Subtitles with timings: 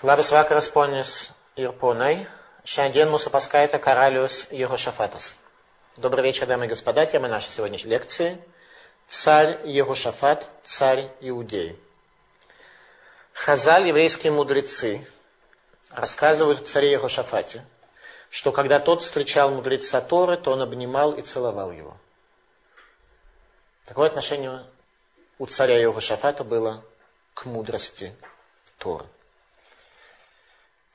[0.00, 2.28] Labas vakaras, ponios ir ponai.
[2.62, 5.36] Šiandien mūsų paskaita karalius Jehошафатас.
[5.96, 7.04] Добрый вечер, дамы и господа.
[7.04, 8.38] Тема нашей сегодняшней лекции–
[9.08, 11.76] царь Ехошафат, царь Иудеи.
[13.32, 15.04] Хазаль, еврейские мудрецы,
[15.90, 17.64] рассказывают о царе Ехошафате,
[18.30, 21.96] что когда тот встречал мудреца Торы, то он обнимал и целовал его.
[23.84, 24.64] Такое отношение
[25.40, 26.84] у царя Ехошафата было
[27.34, 28.14] к мудрости
[28.78, 29.04] Торы.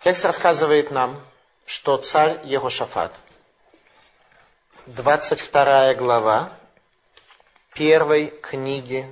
[0.04, 1.18] Текст рассказывает нам,
[1.66, 3.14] что царь Егошафат,
[4.86, 6.50] 22 глава
[7.74, 9.08] первой книги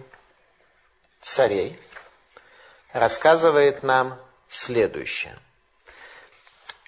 [1.21, 1.79] царей,
[2.91, 4.19] рассказывает нам
[4.49, 5.39] следующее.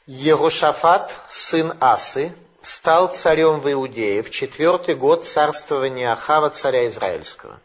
[0.06, 7.58] Егошафат, сын Асы, стал царем в Иудее в четвертый год царствования Ахава, царя Израильского.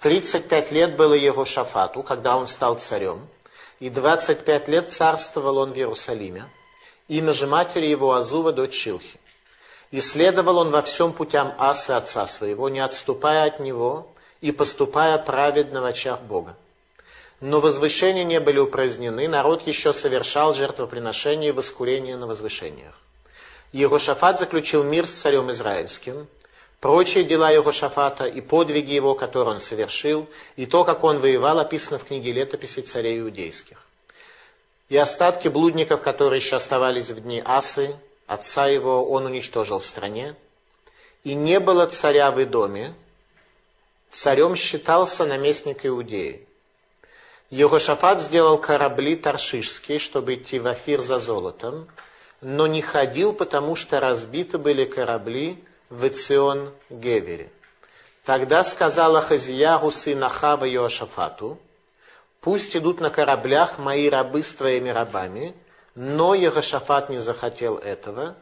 [0.00, 3.26] 35 лет было Егошафату, когда он стал царем–
[3.80, 6.44] и 25 лет царствовал он в Иерусалиме.
[7.08, 9.20] Имя же его Азува, дочь Шилхи.
[9.90, 14.08] И следовал он во всем путям Асы, отца своего, не отступая от него
[14.40, 16.56] и поступая праведно в очах Бога.
[17.40, 22.98] Но возвышения не были упразднены, народ еще совершал жертвоприношения и воскурения на возвышениях.
[23.72, 26.26] Егошафат заключил мир с царем Израильским,
[26.86, 31.58] Прочие дела его Шафата и подвиги его, которые он совершил, и то, как он воевал,
[31.58, 33.84] описано в книге летописи царей иудейских.
[34.88, 37.96] И остатки блудников, которые еще оставались в дни Асы,
[38.28, 40.36] отца его, он уничтожил в стране.
[41.24, 42.94] И не было царя в Идоме,
[44.12, 46.46] царем считался наместник Иудеи.
[47.50, 51.88] Егошафат сделал корабли таршишские, чтобы идти в Афир за золотом,
[52.40, 57.50] но не ходил, потому что разбиты были корабли, в Ицион Гевере.
[58.24, 61.58] Тогда сказала Хазиягу сына Хава Йошафату,
[62.40, 65.54] пусть идут на кораблях мои рабы с твоими рабами,
[65.94, 68.36] но Егошафат не захотел этого,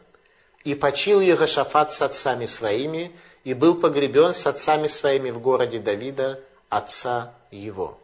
[0.63, 6.41] и почил Егошафат с отцами своими, и был погребен с отцами своими в городе Давида,
[6.69, 7.99] отца его.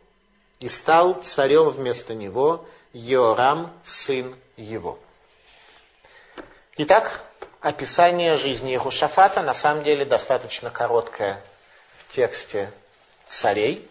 [0.59, 4.99] И стал царем вместо него Йорам, сын его.
[6.77, 7.25] Итак,
[7.61, 11.39] описание жизни Ехушафата на самом деле достаточно короткое
[11.97, 12.71] в тексте
[13.27, 13.87] царей.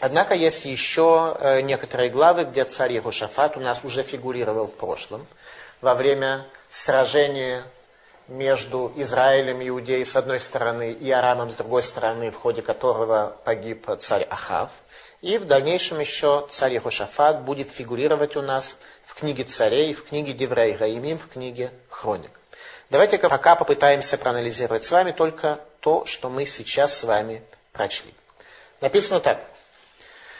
[0.00, 5.26] Однако есть еще э, некоторые главы, где царь Ехушафат у нас уже фигурировал в прошлом,
[5.80, 7.62] во время сражения
[8.26, 13.36] между Израилем и Иудеей с одной стороны и Арамом с другой стороны, в ходе которого
[13.44, 14.70] погиб царь Ахав.
[15.22, 18.76] И в дальнейшем еще царь Ехушафат будет фигурировать у нас
[19.06, 22.37] в книге царей, в книге Деврей Гаимим, в книге Хроник.
[22.90, 28.14] Давайте-ка пока попытаемся проанализировать с вами только то, что мы сейчас с вами прочли.
[28.80, 29.44] Написано так,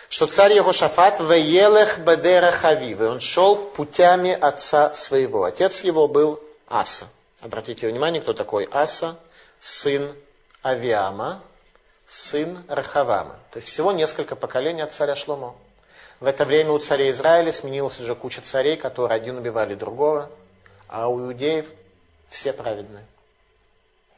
[0.09, 5.44] что царь Егошафат веелех бедера хавивы, он шел путями отца своего.
[5.44, 7.08] Отец его был Аса.
[7.42, 9.16] Обратите внимание, кто такой Аса?
[9.60, 10.14] Сын
[10.62, 11.42] Авиама,
[12.08, 13.38] сын Рахавама.
[13.50, 15.54] То есть всего несколько поколений от царя Шломо.
[16.20, 20.31] В это время у царя Израиля сменилась уже куча царей, которые один убивали другого,
[20.88, 21.66] а у иудеев
[22.30, 23.04] все праведные.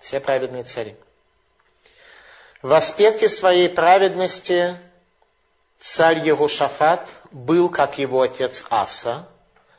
[0.01, 0.97] Все праведные цари.
[2.63, 4.77] В аспекте своей праведности
[5.79, 9.27] царь Егошафат был, как его отец Аса,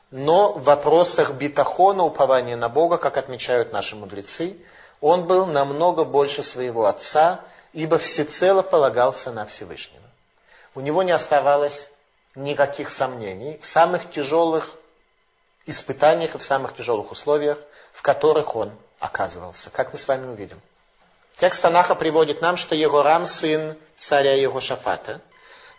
[0.10, 4.58] но в вопросах битахона, упования на Бога, как отмечают наши мудрецы,
[5.00, 7.42] он был намного больше своего отца,
[7.74, 10.02] ибо всецело полагался на Всевышнего.
[10.76, 11.90] У него не оставалось
[12.36, 13.58] никаких сомнений.
[13.62, 14.76] В самых тяжелых
[15.66, 17.58] испытаниях и в самых тяжелых условиях
[18.02, 20.60] которых он оказывался, как мы с вами увидим.
[21.38, 25.22] Текст Танаха приводит нам, что Егорам, сын царя Егошафата,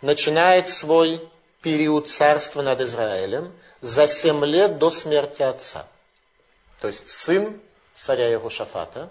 [0.01, 1.27] начинает свой
[1.61, 5.87] период царства над Израилем за семь лет до смерти отца.
[6.81, 7.59] То есть сын
[7.95, 9.09] царя Егошафата,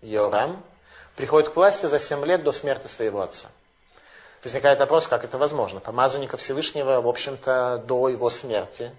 [0.00, 0.62] Йорам,
[1.14, 3.48] приходит к власти за семь лет до смерти своего отца.
[4.42, 5.78] Возникает вопрос, как это возможно.
[5.78, 8.92] Помазанника Всевышнего, в общем-то, до его смерти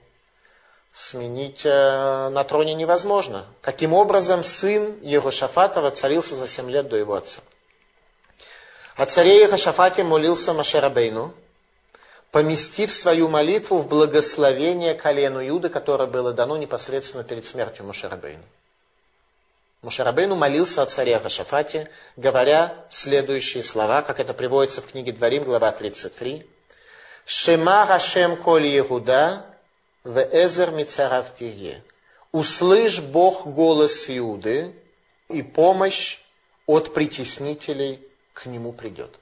[0.93, 3.47] сменить э, на троне невозможно.
[3.61, 7.41] Каким образом сын Егошафата воцарился за семь лет до его отца?
[8.95, 11.33] О царе Егошафате молился Машерабейну,
[12.29, 18.43] поместив свою молитву в благословение колену Юда, которое было дано непосредственно перед смертью Машерабейну.
[19.81, 25.71] Мушарабейну молился о царе Егошафате, говоря следующие слова, как это приводится в книге Дворим, глава
[25.71, 26.47] 33.
[27.25, 29.52] «Шема Хашем коль Егуда,
[30.03, 31.83] в Эзер Мицаравтие.
[32.31, 34.75] Услышь Бог голос Иуды,
[35.29, 36.19] и помощь
[36.65, 39.19] от притеснителей к нему придет.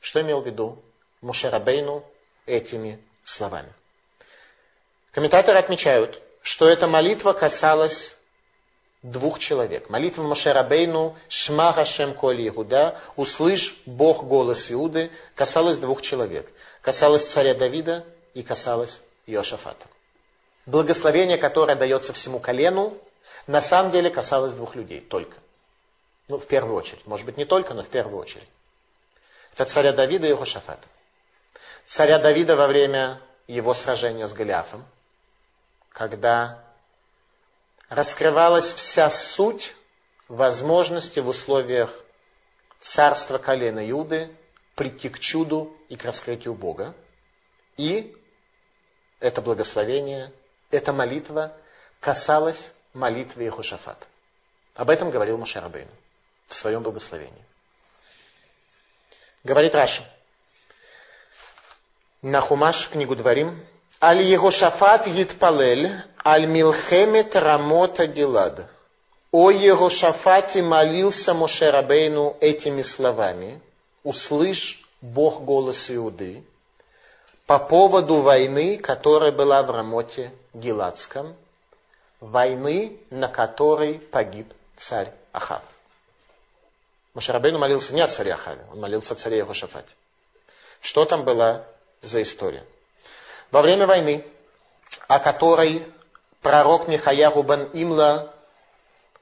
[0.00, 0.82] Что имел в виду
[1.20, 2.04] Мушарабейну
[2.44, 3.72] этими словами.
[5.10, 8.16] Комментаторы отмечают, что эта молитва касалась
[9.02, 9.88] двух человек.
[9.88, 16.52] Молитва Мошерабейну «Шма Хашем Коли Иуда» «Услышь Бог голос Иуды» касалась двух человек.
[16.82, 18.04] Касалась царя Давида
[18.34, 19.86] и касалась Иошафата.
[20.66, 22.96] Благословение, которое дается всему колену,
[23.46, 25.38] на самом деле касалось двух людей только.
[26.28, 27.06] Ну, в первую очередь.
[27.06, 28.48] Может быть, не только, но в первую очередь.
[29.52, 30.86] Это царя Давида и Иошафата.
[31.86, 34.84] Царя Давида во время его сражения с Голиафом,
[35.90, 36.64] когда
[37.88, 39.74] раскрывалась вся суть
[40.28, 42.02] возможности в условиях
[42.80, 44.34] царства колена Иуды
[44.74, 46.94] прийти к чуду и к раскрытию Бога.
[47.76, 48.16] И
[49.20, 50.32] это благословение,
[50.70, 51.52] эта молитва
[52.00, 54.06] касалась молитвы Иехушафата.
[54.74, 55.88] Об этом говорил Мушарабейн
[56.48, 57.44] в своем благословении.
[59.44, 60.02] Говорит Раша.
[62.22, 63.64] На Хумаш, книгу Дворим.
[64.00, 68.68] Аль Егошафат Йитпалель, Аль Милхемет Рамота Гилад.
[69.30, 73.60] О Егошафате молился Мошерабейну этими словами.
[74.02, 76.44] Услышь Бог голос Иуды
[77.46, 81.34] по поводу войны, которая была в Рамоте Гиладском,
[82.20, 85.62] войны, на которой погиб царь Ахав.
[87.14, 89.94] Мушарабейну молился не о царе Ахаве, он молился о царе Ехошафате.
[90.80, 91.64] Что там была
[92.02, 92.64] за история?
[93.50, 94.24] Во время войны,
[95.08, 95.86] о которой
[96.42, 98.32] пророк Михаяху бен Имла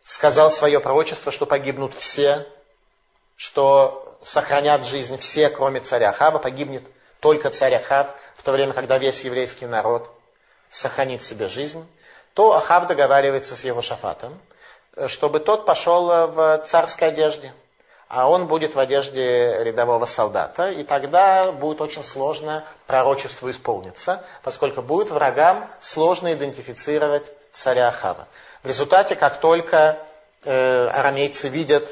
[0.05, 2.47] сказал свое пророчество, что погибнут все,
[3.37, 6.83] что сохранят жизнь все, кроме царя Ахава, погибнет
[7.25, 10.11] только царь Ахав, в то время, когда весь еврейский народ
[10.71, 11.89] сохранит себе жизнь,
[12.35, 14.39] то Ахав договаривается с его шафатом,
[15.07, 17.53] чтобы тот пошел в царской одежде–
[18.15, 24.83] а он будет в одежде рядового солдата, и тогда будет очень сложно пророчеству исполниться, поскольку
[24.83, 28.29] будет врагам сложно идентифицировать царя Ахава.
[28.63, 29.99] В результате, как только
[30.45, 31.89] э, арамейцы видят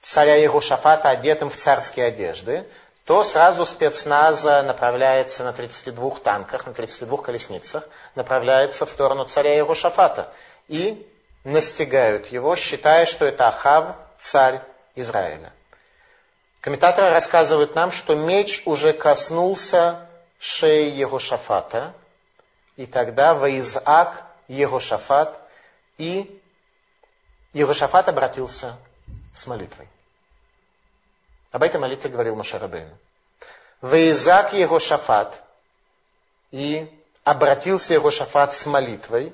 [0.00, 2.64] царя Егушафата одетым в царские одежды,
[3.08, 10.30] то сразу спецназ направляется на 32 танках, на 32 колесницах, направляется в сторону царя Егушафата
[10.68, 11.10] и
[11.42, 14.60] настигают его, считая, что это Ахав, царь
[14.94, 15.54] Израиля.
[16.60, 20.06] Комментаторы рассказывают нам, что меч уже коснулся
[20.38, 21.94] шеи Егошафата,
[22.76, 25.40] и тогда Ваизак Егошафат,
[25.96, 26.42] и
[27.54, 28.76] Егошафат обратился
[29.34, 29.88] с молитвой.
[31.50, 32.90] Об этой молитве говорил Машарабейн.
[33.80, 35.42] Ваизак Егошафат,
[36.50, 36.90] и
[37.24, 39.32] обратился Егошафат с молитвой,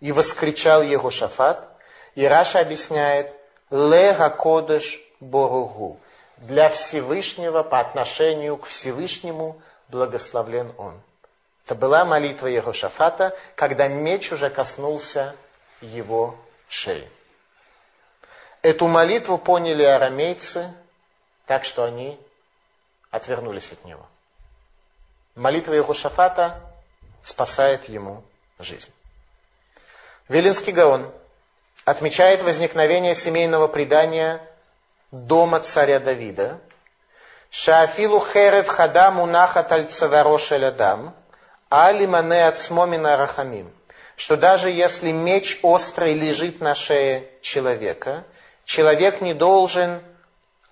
[0.00, 1.68] и воскричал Егошафат,
[2.14, 3.32] и Раша объясняет,
[3.70, 5.98] Лега Кодыш Боругу.
[6.38, 11.00] Для Всевышнего, по отношению к Всевышнему, благословлен Он.
[11.64, 15.34] Это была молитва Егошафата, когда меч уже коснулся
[15.80, 16.36] его
[16.68, 17.08] шеи.
[18.62, 20.72] Эту молитву поняли арамейцы,
[21.46, 22.18] так что они
[23.10, 24.06] отвернулись от него.
[25.34, 26.60] Молитва Егошафата
[27.22, 28.22] спасает ему
[28.58, 28.90] жизнь.
[30.28, 31.10] Велинский Гаон
[31.84, 34.40] отмечает возникновение семейного предания
[35.12, 36.58] дома царя Давида.
[37.50, 39.88] Шаафилу херев хадам унахат аль
[40.64, 41.14] адам,
[41.70, 43.72] али мане ацмомина рахамим.
[44.16, 48.24] Что даже если меч острый лежит на шее человека,
[48.64, 50.02] человек не должен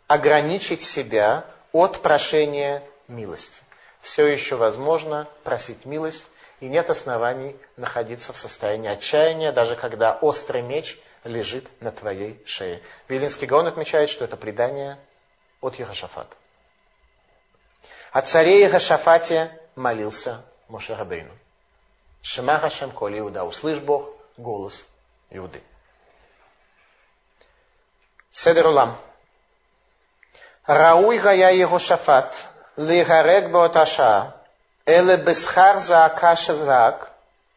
[0.06, 3.62] ограничить себя от прошения милости.
[4.00, 6.26] Все еще возможно просить милость
[6.60, 12.82] и нет оснований находиться в состоянии отчаяния, даже когда острый меч лежит на твоей шее.
[13.08, 14.98] Вилинский Гаон отмечает, что это предание
[15.60, 16.36] от Ехашафата.
[18.12, 21.32] О царе Ехашафате молился Моше Рабейну.
[22.22, 23.44] Шема Хашем Коли Иуда.
[23.44, 24.84] Услышь Бог голос
[25.30, 25.60] Иуды.
[28.30, 28.96] Седер Улам.
[30.69, 32.35] ראוי היה יהושפט
[32.77, 34.25] להיהרג באותה שעה
[34.89, 37.07] אלא בשכר זעקה שזעק,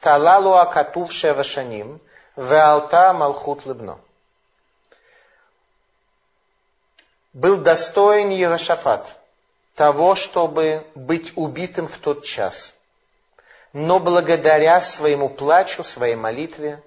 [0.01, 1.99] תלה לו הכתוב שבע שנים,
[2.39, 3.97] ועלתה מלכות לבנו.
[7.35, 9.19] Был достоин Иерошафат
[9.75, 12.77] того, чтобы быть убитым в тот час.
[13.73, 16.83] Но благодаря своему плачу, своей молитве,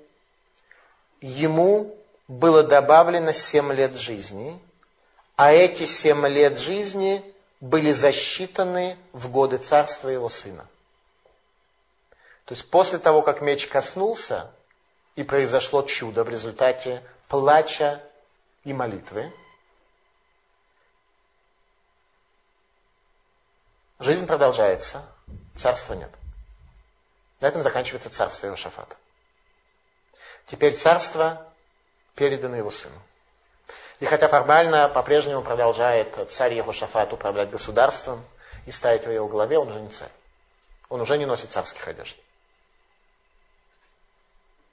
[1.20, 1.96] ему
[2.28, 4.60] было добавлено семь лет жизни,
[5.41, 7.25] а эти семь лет жизни
[7.63, 10.67] были засчитаны в годы царства его сына.
[12.45, 14.53] То есть после того, как меч коснулся,
[15.17, 18.03] и произошло чудо в результате плача
[18.65, 19.33] и молитвы,
[23.99, 25.03] жизнь продолжается,
[25.57, 26.11] царства нет.
[27.41, 28.95] На этом заканчивается царство Иошафата.
[30.49, 31.51] Теперь царство
[32.15, 33.01] передано его сыну.
[34.01, 38.25] И хотя формально по-прежнему продолжает царь Ехошафат управлять государством
[38.65, 40.11] и ставить в его главе, он уже не царь.
[40.89, 42.17] Он уже не носит царских одежд.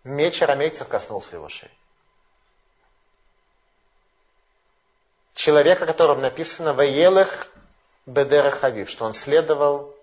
[0.06, 1.70] Меч арамейцев коснулся его шеи.
[5.36, 7.52] Человек, о котором написано «Ваелых
[8.06, 9.94] бедера хавив», что он следовал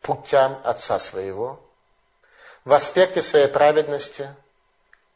[0.00, 1.60] путям отца своего,
[2.64, 4.34] в аспекте своей праведности,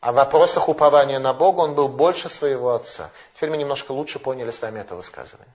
[0.00, 3.10] в вопросах упования на Бога он был больше своего отца.
[3.34, 5.52] Теперь мы немножко лучше поняли с вами это высказывание.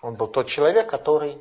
[0.00, 1.38] Он был тот человек, который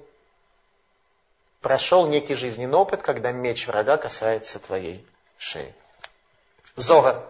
[1.62, 5.06] прошел некий жизненный опыт, когда меч врага касается твоей
[5.38, 5.74] шеи.
[6.76, 7.24] Зога.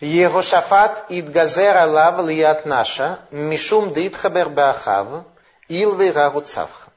[0.00, 5.24] Егошафат идгазер алав лият наша, мишум дитхабер баахав,
[5.68, 6.90] илвы рагу цавха.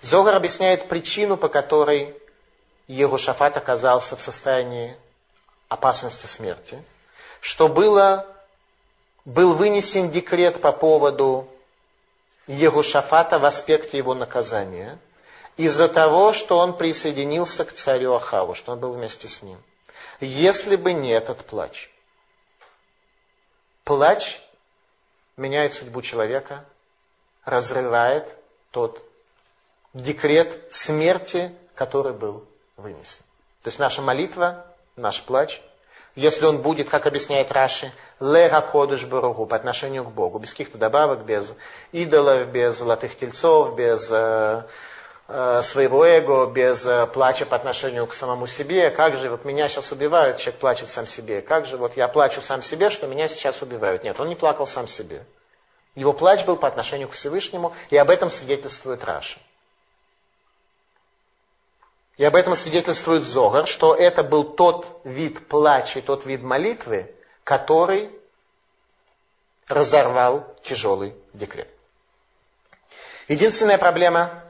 [0.00, 2.14] Зогар объясняет причину, по которой
[2.86, 4.96] Егошафат оказался в состоянии
[5.68, 6.82] опасности смерти,
[7.40, 8.26] что было,
[9.24, 11.48] был вынесен декрет по поводу
[12.46, 14.98] Егушафата в аспекте его наказания,
[15.58, 19.60] из-за того, что он присоединился к царю Ахаву, что он был вместе с ним.
[20.20, 21.90] Если бы не этот плач.
[23.84, 24.40] Плач
[25.36, 26.64] меняет судьбу человека,
[27.44, 28.34] разрывает
[28.70, 29.02] тот
[29.94, 32.46] декрет смерти, который был
[32.76, 33.22] вынесен.
[33.62, 34.64] То есть наша молитва
[34.98, 35.60] наш плач,
[36.18, 40.76] если он будет, как объясняет Раши, лера кодыш баругу, по отношению к Богу, без каких-то
[40.76, 41.52] добавок, без
[41.92, 44.62] идолов, без золотых тельцов, без э,
[45.28, 48.90] э, своего эго, без э, плача по отношению к самому себе.
[48.90, 51.40] Как же, вот меня сейчас убивают, человек плачет сам себе.
[51.40, 54.02] Как же, вот я плачу сам себе, что меня сейчас убивают.
[54.02, 55.24] Нет, он не плакал сам себе.
[55.94, 59.38] Его плач был по отношению к Всевышнему, и об этом свидетельствует Раши.
[62.18, 68.10] И об этом свидетельствует Зогар, что это был тот вид плача, тот вид молитвы, который
[69.68, 71.68] разорвал тяжелый декрет.
[73.28, 74.42] Единственная проблема,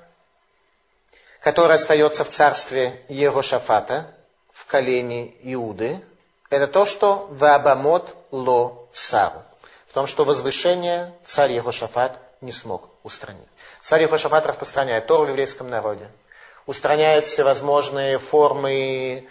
[1.41, 4.15] которая остается в царстве Егошафата,
[4.51, 6.01] в колене Иуды,
[6.49, 9.43] это то, что Вабамот ло сару.
[9.89, 13.49] В том, что возвышение царь Егошафат не смог устранить.
[13.83, 16.09] Царь Егошафат распространяет Тору в еврейском народе
[16.69, 19.27] устраняет всевозможные формы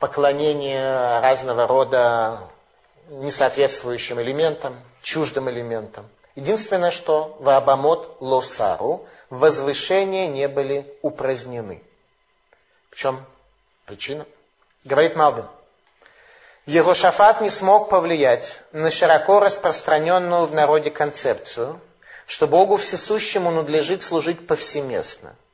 [0.00, 2.48] поклонения разного рода
[3.10, 6.08] несоответствующим элементам, чуждым элементам.
[6.34, 11.82] Единственное, что в Абамот Лосару возвышения не были упразднены.
[12.90, 13.22] В чем
[13.84, 14.24] причина?
[14.84, 15.44] Говорит Малбин.
[16.64, 21.80] Егошафат не смог повлиять на широко распространенную в народе концепцию,
[22.26, 25.36] что Богу Всесущему надлежит служить повсеместно–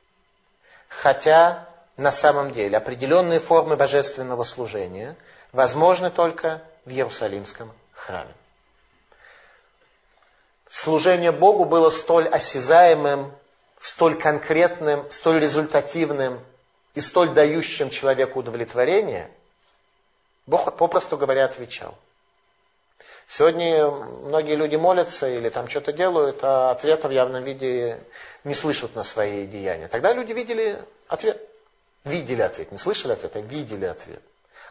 [0.87, 5.15] Хотя на самом деле определенные формы божественного служения
[5.51, 8.33] возможны только в Иерусалимском храме.
[10.69, 13.31] Служение Богу было столь осязаемым,
[13.79, 16.39] столь конкретным, столь результативным
[16.95, 19.29] и столь дающим человеку удовлетворение,
[20.45, 21.95] Бог, попросту говоря, отвечал.
[23.27, 27.99] Сегодня многие люди молятся или там что-то делают, а ответа в явном виде
[28.43, 29.87] не слышат на свои деяния.
[29.87, 31.41] Тогда люди видели ответ.
[32.03, 32.71] Видели ответ.
[32.71, 34.21] Не слышали ответ, а видели ответ.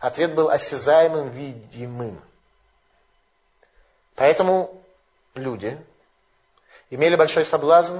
[0.00, 2.20] Ответ был осязаемым, видимым.
[4.14, 4.80] Поэтому
[5.34, 5.76] люди
[6.90, 7.98] имели большой соблазн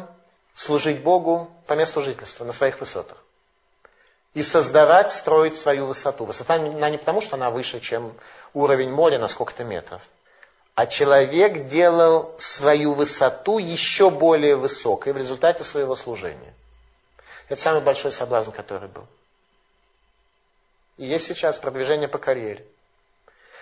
[0.54, 3.18] служить Богу по месту жительства, на своих высотах.
[4.34, 6.24] И создавать, строить свою высоту.
[6.24, 8.14] Высота она не потому, что она выше, чем
[8.52, 10.00] уровень моря на сколько-то метров
[10.74, 16.52] а человек делал свою высоту еще более высокой в результате своего служения.
[17.48, 19.06] Это самый большой соблазн, который был.
[20.96, 22.64] И есть сейчас продвижение по карьере.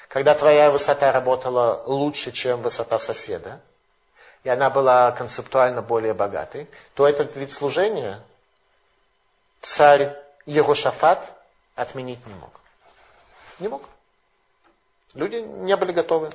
[0.09, 3.61] Когда твоя высота работала лучше, чем высота соседа,
[4.45, 8.23] и она была концептуально более богатой, то этот вид служения
[9.61, 10.17] царь
[10.47, 11.33] Егошафат
[11.75, 12.61] отменить не мог.
[13.59, 13.83] Не мог.
[15.15, 16.33] Люди не были готовы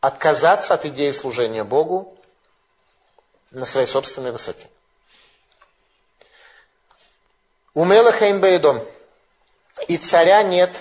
[0.00, 2.16] отказаться от идеи служения Богу
[3.50, 4.68] на своей собственной высоте.
[7.74, 8.84] Умела Хейнбейдом.
[9.88, 10.74] И царя нет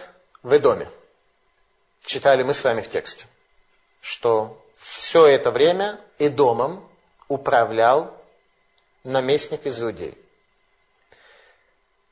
[0.43, 0.89] в Эдоме.
[2.03, 3.27] Читали мы с вами в тексте,
[4.01, 6.88] что все это время Эдомом
[7.27, 8.17] управлял
[9.03, 10.17] наместник из Иудеи.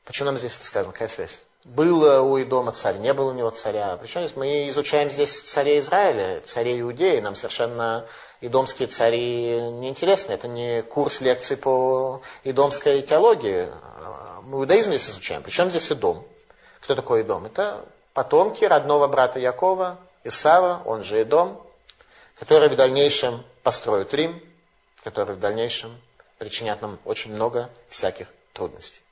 [0.04, 0.92] Почему нам здесь это сказано?
[0.92, 1.42] Какая связь?
[1.68, 3.98] Был у Идома царь, не было у него царя.
[4.00, 7.20] Причем мы изучаем здесь царей Израиля, царей Иудеи.
[7.20, 8.06] Нам совершенно
[8.40, 10.32] идомские цари неинтересны.
[10.32, 13.70] Это не курс лекций по идомской теологии.
[14.44, 15.42] Мы иудаизм здесь изучаем.
[15.42, 16.26] Причем здесь и дом?
[16.80, 17.44] Кто такой Идом?
[17.44, 17.84] Это
[18.14, 21.62] потомки родного брата Якова, Исава, он же Идом,
[22.38, 24.42] которые в дальнейшем построят Рим,
[25.04, 26.00] которые в дальнейшем
[26.38, 29.02] причинят нам очень много всяких трудностей.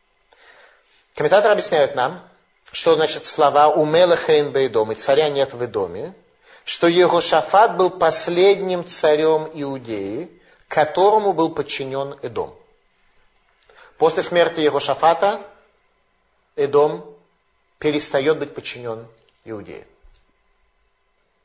[1.15, 2.23] Комментаторы объясняют нам,
[2.77, 6.13] что значит слова «умела хейн бейдом» и «царя нет в доме»,
[6.67, 10.31] что Егошафат был последним царем Иудеи,
[10.69, 12.55] которому был подчинен Эдом.
[13.97, 15.41] После смерти Егошафата
[16.55, 17.17] Эдом
[17.79, 19.09] перестает быть подчинен
[19.47, 19.87] Иудею.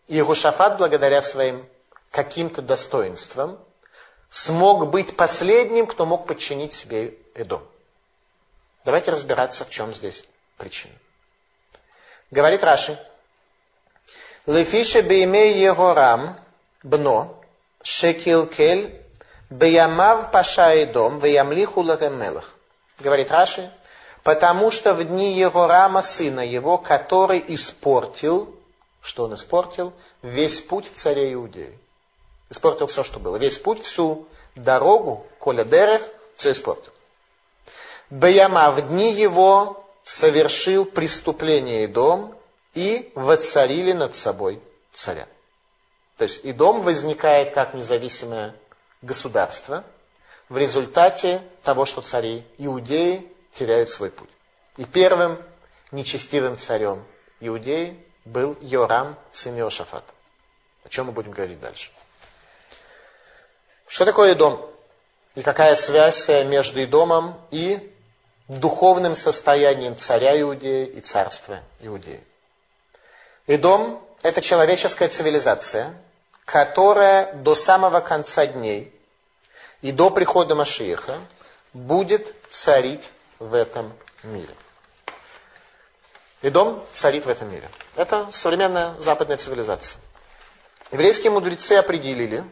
[0.10, 1.66] Егошафат, благодаря своим
[2.10, 3.58] каким-то достоинствам,
[4.32, 7.66] смог быть последним, кто мог подчинить себе Эдом.
[8.84, 10.94] Давайте разбираться, в чем здесь причина.
[12.32, 12.98] Говорит Раши.
[14.46, 16.38] Лефише бейме Егорам
[16.82, 17.38] бно
[17.84, 19.02] шекилкель
[19.50, 22.54] беямав паша и дом веямлиху лахемелах.
[23.00, 23.70] Говорит Раши,
[24.24, 28.56] потому что в дни Егорама, сына его, который испортил,
[29.02, 31.78] что он испортил, весь путь царя Иудеи.
[32.50, 33.36] Испортил все, что было.
[33.36, 36.02] Весь путь, всю дорогу, Коля Дерех,
[36.38, 36.92] все испортил.
[38.10, 42.36] Беяма в дни его совершил преступление и дом,
[42.74, 44.62] и воцарили над собой
[44.94, 45.28] царя.
[46.18, 48.56] То есть и дом возникает как независимое
[49.02, 49.84] государство
[50.50, 53.28] в результате того, что цари иудеи
[53.58, 54.30] теряют свой путь.
[54.78, 55.42] И первым
[55.92, 57.04] нечестивым царем
[57.40, 60.04] иудеи был Йорам, сын Иошафат.
[60.84, 61.92] О чем мы будем говорить дальше.
[63.88, 64.70] Что такое дом?
[65.36, 67.91] И какая связь между Идомом и
[68.60, 72.22] духовным состоянием царя Иудеи и царства Иудеи.
[73.48, 75.94] Идом– это человеческая цивилизация,
[76.44, 78.94] которая до самого конца дней
[79.82, 81.18] и до прихода Машииха
[81.72, 83.94] будет царить в этом
[84.24, 84.54] мире.
[86.42, 87.70] Идом царит в этом мире.
[87.96, 90.02] Это современная западная цивилизация.
[90.92, 92.44] Еврейские мудрецы определили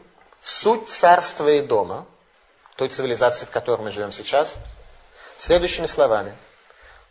[0.42, 2.06] суть царства Идома,
[2.78, 4.56] той цивилизации, в которой мы живем сейчас–
[5.40, 6.38] следующими словами.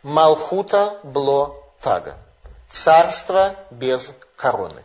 [0.03, 2.17] Малхута бло тага.
[2.69, 4.83] Царство без короны.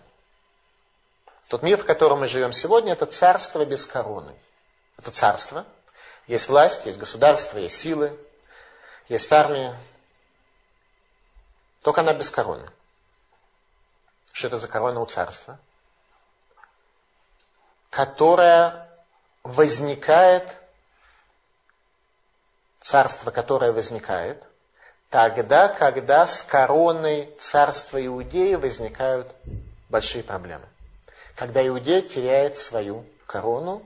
[1.48, 4.34] Тот мир, в котором мы живем сегодня, это царство без короны.
[4.98, 5.64] Это царство.
[6.26, 8.18] Есть власть, есть государство, есть силы,
[9.08, 9.78] есть армия.
[11.82, 12.68] Только она без короны.
[14.32, 15.58] Что это за корона у царства?
[17.90, 18.90] Которая
[19.42, 20.48] возникает
[22.84, 24.44] царство, которое возникает,
[25.08, 29.34] тогда, когда с короной царства Иудеи возникают
[29.88, 30.66] большие проблемы.
[31.34, 33.82] Когда Иудея теряет свою корону,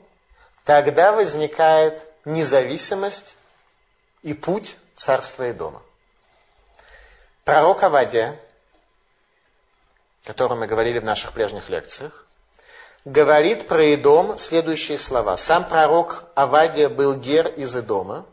[0.64, 3.36] тогда возникает независимость
[4.22, 5.80] и путь царства и дома.
[7.44, 8.38] Пророк Авадия,
[10.24, 12.26] о котором мы говорили в наших прежних лекциях,
[13.04, 15.36] говорит про Идом следующие слова.
[15.36, 18.26] Сам пророк Авадия был гер из Идома,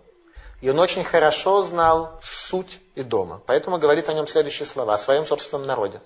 [0.66, 3.40] и он очень хорошо знал суть и дома.
[3.46, 6.02] Поэтому говорит о нем следующие слова, о своем собственном народе.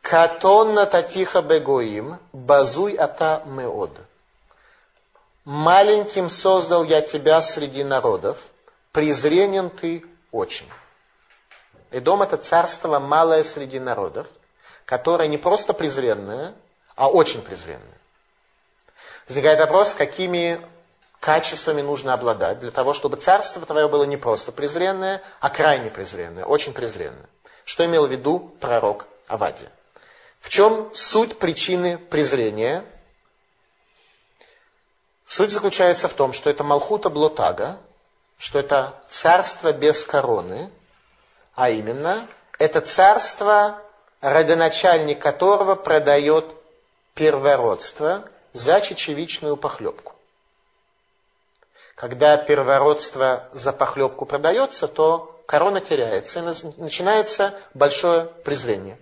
[0.00, 3.92] Катонна татиха бегоим, базуй ата меод.
[5.44, 8.36] Маленьким создал я тебя среди народов,
[8.90, 10.68] презренен ты очень.
[11.92, 14.26] И дом это царство малое среди народов,
[14.84, 16.52] которое не просто презренное,
[16.96, 18.00] а очень презренное.
[19.28, 20.60] Возникает вопрос, какими
[21.20, 26.44] качествами нужно обладать для того, чтобы царство твое было не просто презренное, а крайне презренное,
[26.44, 27.28] очень презренное.
[27.64, 29.70] Что имел в виду пророк Авадия?
[30.40, 32.84] В чем суть причины презрения?
[35.26, 37.80] Суть заключается в том, что это Малхута Блотага,
[38.38, 40.70] что это царство без короны,
[41.54, 43.82] а именно это царство,
[44.20, 46.44] родоначальник которого продает
[47.14, 50.15] первородство за чечевичную похлебку.
[51.96, 58.98] Когда первородство за похлебку продается, то корона теряется, и начинается большое презрение.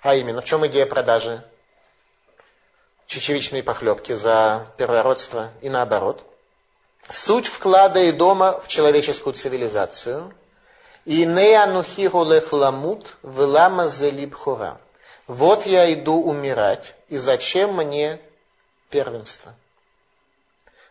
[0.00, 1.44] А именно, в чем идея продажи
[3.06, 6.24] чечевичной похлебки за первородство и наоборот?
[7.10, 10.32] Суть вклада и дома в человеческую цивилизацию.
[11.04, 14.80] И не анухиру лефламут велама зелибхура.
[15.26, 18.18] Вот я иду умирать, и зачем мне
[18.88, 19.54] первенство?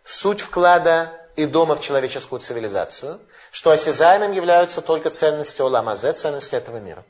[0.08, 3.20] Суть вклада и дома в человеческую цивилизацию,
[3.52, 7.04] что осязаемым являются только ценности Оламазе, ценности этого мира.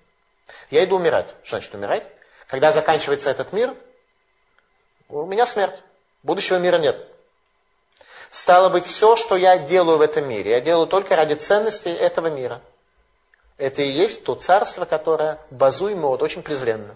[0.69, 1.27] Я иду умирать.
[1.43, 2.03] Что значит умирать?
[2.47, 3.73] Когда заканчивается этот мир,
[5.09, 5.75] у меня смерть.
[6.23, 6.97] Будущего мира нет.
[8.31, 12.27] Стало быть, все, что я делаю в этом мире, я делаю только ради ценностей этого
[12.27, 12.61] мира.
[13.57, 16.95] Это и есть то царство, которое базуемо вот очень презренно.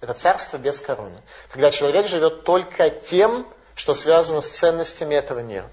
[0.00, 1.20] Это царство без короны.
[1.50, 3.46] Когда человек живет только тем,
[3.78, 5.70] что связано с ценностями этого мира.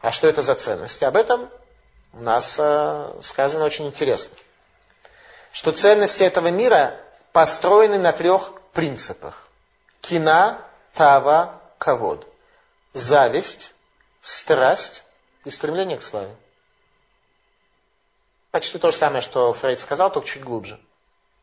[0.00, 1.04] А что это за ценности?
[1.04, 1.50] Об этом
[2.14, 4.34] у нас э, сказано очень интересно.
[5.52, 6.98] Что ценности этого мира
[7.32, 9.46] построены на трех принципах.
[10.00, 10.62] Кина,
[10.94, 12.26] тава, ковод.
[12.94, 13.74] Зависть,
[14.22, 15.04] страсть
[15.44, 16.34] и стремление к славе.
[18.50, 20.80] Почти то же самое, что Фрейд сказал, только чуть глубже.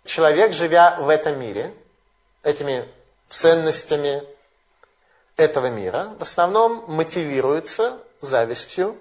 [0.04, 1.76] Человек, живя в этом мире,
[2.42, 2.90] этими
[3.30, 4.24] ценностями
[5.40, 8.98] этого мира, в основном мотивируется завистью,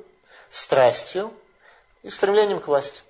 [0.51, 1.33] страстью
[2.03, 3.03] и стремлением к власти.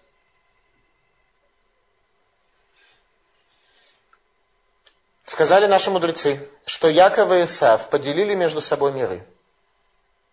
[5.25, 9.25] Сказали наши мудрецы, что Яков и Исав поделили между собой миры.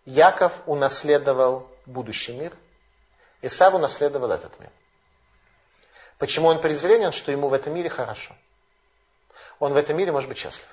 [0.06, 2.54] Яков унаследовал будущий мир,
[3.42, 4.72] Исав унаследовал этот мир.
[6.18, 7.12] Почему он презренен?
[7.12, 8.34] Что ему в этом мире хорошо.
[9.60, 10.68] Он в этом мире может быть счастлив.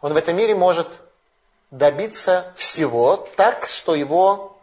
[0.00, 0.88] Он в этом мире может
[1.70, 4.56] добиться всего так, что его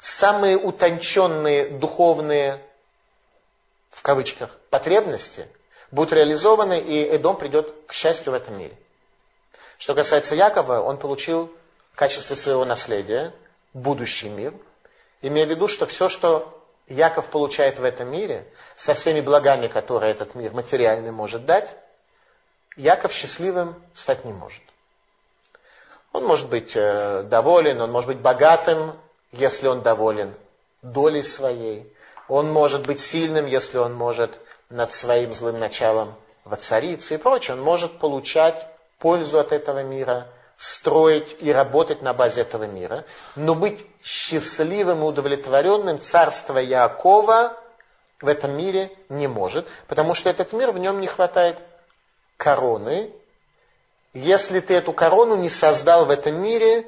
[0.00, 2.62] самые утонченные духовные,
[3.90, 5.48] в кавычках, потребности–
[5.94, 8.76] будут реализованы, и Эдом придет к счастью в этом мире.
[9.78, 11.52] Что касается Якова, он получил
[11.92, 13.32] в качестве своего наследия
[13.72, 14.52] будущий мир,
[15.22, 18.44] имея в виду, что все, что Яков получает в этом мире,
[18.76, 21.76] со всеми благами, которые этот мир материальный может дать,
[22.76, 24.62] Яков счастливым стать не может.
[26.12, 28.92] Он может быть э, доволен, он может быть богатым,
[29.32, 30.32] если он доволен
[30.82, 31.92] долей своей.
[32.28, 34.30] Он может быть сильным, если он может
[34.70, 37.56] над своим злым началом воцариться и прочее.
[37.56, 38.66] Он может получать
[38.98, 43.04] пользу от этого мира, строить и работать на базе этого мира,
[43.36, 47.56] но быть счастливым и удовлетворенным царство Якова
[48.20, 51.58] в этом мире не может, потому что этот мир, в нем не хватает
[52.44, 53.10] короны.
[54.12, 56.86] Если ты эту корону не создал в этом мире,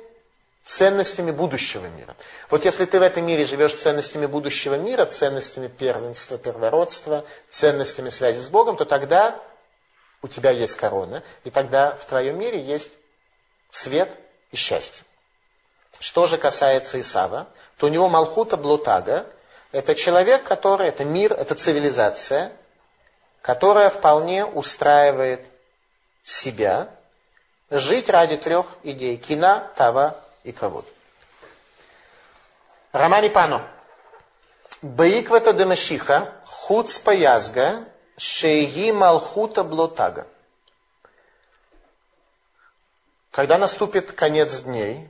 [0.67, 2.15] ценностями будущего мира.
[2.51, 8.41] Вот если ты в этом мире живешь ценностями будущего мира, ценностями первенства, первородства, ценностями связи
[8.41, 9.41] с Богом, то тогда
[10.23, 12.91] у тебя есть корона, и тогда в твоем мире есть
[13.71, 14.11] свет
[14.51, 15.05] и счастье.
[16.01, 17.47] Что же касается Исава,
[17.79, 19.27] то у него Малхута Блутага–
[19.73, 22.53] это человек, который, это мир, это цивилизация,
[23.47, 25.41] которая вполне устраивает
[26.25, 26.91] себя
[27.71, 30.91] жить ради трех идей– кина, тава и кого-то.
[32.91, 33.65] Романи Пано.
[34.83, 37.85] Баиквата Демашиха, хуц паязга,
[38.19, 40.27] шеги малхута блотага.
[43.31, 45.09] Когда наступит конец дней,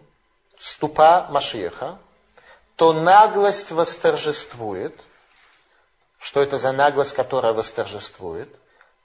[0.58, 1.98] ступа Машиеха,
[2.76, 4.94] то наглость восторжествует.
[6.26, 8.48] Что это за наглость, которая восторжествует?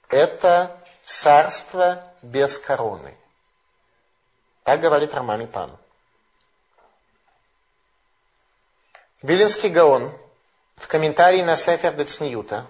[0.08, 3.16] Это царство без короны.
[4.64, 5.78] Так говорит Романи Пану.
[9.22, 10.10] Вилинский Гаон
[10.74, 12.66] в комментарии на Сефер Децниюта,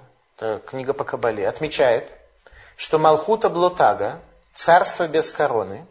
[0.67, 2.13] книга по Кабале, отмечает,
[2.77, 4.21] что Малхута Блотага,
[4.55, 5.87] царство без короны,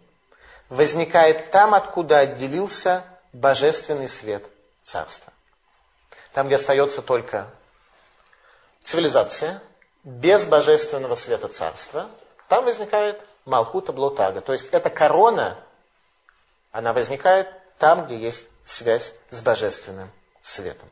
[0.70, 4.46] возникает там, откуда отделился божественный свет
[4.84, 5.34] царства.
[6.32, 7.50] Там, где остается только
[8.84, 9.62] цивилизация,
[10.04, 12.10] без божественного света царства,
[12.48, 14.42] там возникает Малхута Блотага.
[14.42, 15.58] То есть эта корона,
[16.72, 20.90] она возникает там, где есть связь с божественным светом.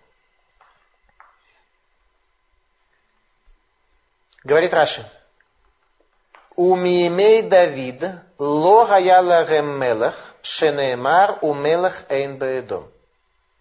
[4.44, 5.06] Говорит Раши.
[6.56, 8.04] У Миемей Давид
[8.38, 12.38] ло гаяла мелах шенеемар у мелах эйн.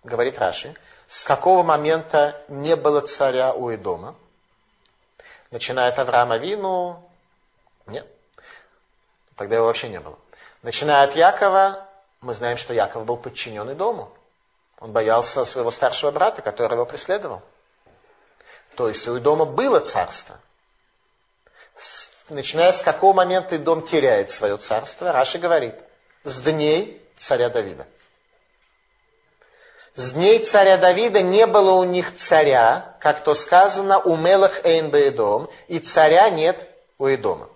[0.05, 0.75] Говорит Раши.
[1.09, 4.15] С какого момента не было царя у Эдома?
[5.51, 7.03] Начиная от Авраама Вину,
[7.87, 8.07] нет.
[9.35, 10.19] Тогда его вообще не было.
[10.63, 11.89] Начиная от Якова,
[12.21, 14.13] мы знаем, что Яков был подчинен Эдому.
[14.81, 17.43] Он боялся своего старшего брата, который его преследовал.
[18.77, 20.39] То есть у дома было царство.
[22.29, 25.75] Начиная с какого момента и дом теряет свое царство, Раши говорит,
[26.25, 27.87] с дней царя Давида.
[29.99, 34.93] С дней царя Давида не было у них царя, как то сказано, у Мелах Эйн
[34.93, 37.49] Беедом, и царя нет у Эдома.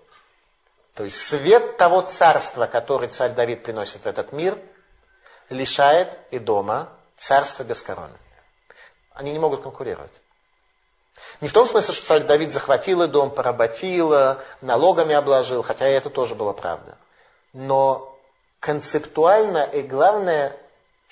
[0.97, 4.59] То есть свет того царства, который царь Давид приносит в этот мир,
[5.51, 8.17] лишает Эдома царство без короны.
[9.15, 10.21] Они не могут конкурировать.
[11.41, 16.11] Не в том смысле, что царь Давид захватил и дом, поработил, налогами обложил, хотя это
[16.11, 16.99] тоже было правда.
[17.53, 18.19] Но
[18.59, 20.57] концептуально и главное,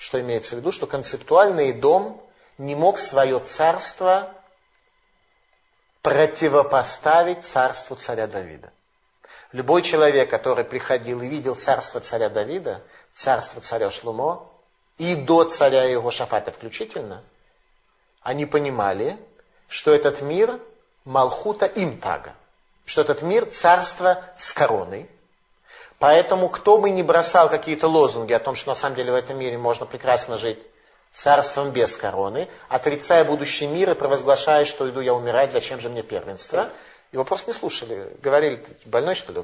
[0.01, 2.19] что имеется в виду, что концептуальный дом
[2.57, 4.33] не мог свое царство
[6.01, 8.71] противопоставить царству царя Давида.
[9.51, 12.81] Любой человек, который приходил и видел царство царя Давида,
[13.13, 14.49] царство царя Шлумо,
[14.97, 17.23] и до царя его Шафата включительно,
[18.23, 19.19] они понимали,
[19.67, 20.59] что этот мир
[21.05, 22.33] Малхута Имтага,
[22.85, 25.11] что этот мир царство с короной.
[26.01, 29.37] Поэтому кто бы ни бросал какие-то лозунги о том, что на самом деле в этом
[29.37, 30.57] мире можно прекрасно жить
[31.13, 36.01] царством без короны, отрицая будущий мир и провозглашая, что иду я умирать, зачем же мне
[36.01, 36.69] первенство,
[37.11, 38.17] его просто не слушали.
[38.19, 39.43] Говорили, ты больной что ли?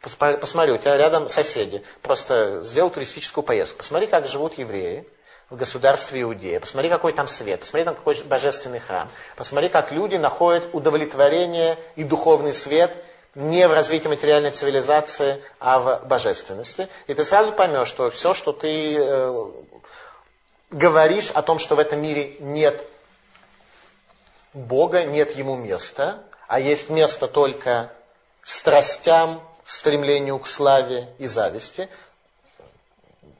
[0.00, 1.82] Посмотри, у тебя рядом соседи.
[2.00, 3.78] Просто сделал туристическую поездку.
[3.78, 5.04] Посмотри, как живут евреи
[5.50, 6.60] в государстве Иудея.
[6.60, 7.58] Посмотри, какой там свет.
[7.58, 9.10] Посмотри, там какой божественный храм.
[9.34, 12.96] Посмотри, как люди находят удовлетворение и духовный свет
[13.34, 16.88] не в развитии материальной цивилизации, а в божественности.
[17.06, 19.50] И ты сразу поймешь, что все, что ты э,
[20.70, 22.86] говоришь о том, что в этом мире нет
[24.52, 27.90] Бога, нет Ему места, а есть место только
[28.42, 31.88] страстям, стремлению к славе и зависти,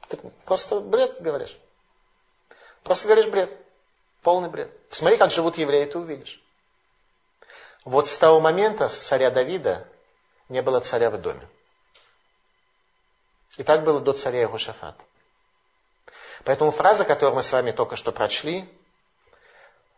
[0.09, 1.57] ты просто бред говоришь.
[2.83, 3.51] Просто говоришь бред.
[4.21, 4.71] Полный бред.
[4.89, 6.42] Посмотри, как живут евреи, ты увидишь.
[7.85, 9.85] Вот с того момента, с царя Давида,
[10.49, 11.47] не было царя в доме.
[13.57, 15.03] И так было до царя Иешафата.
[16.43, 18.69] Поэтому фраза, которую мы с вами только что прочли,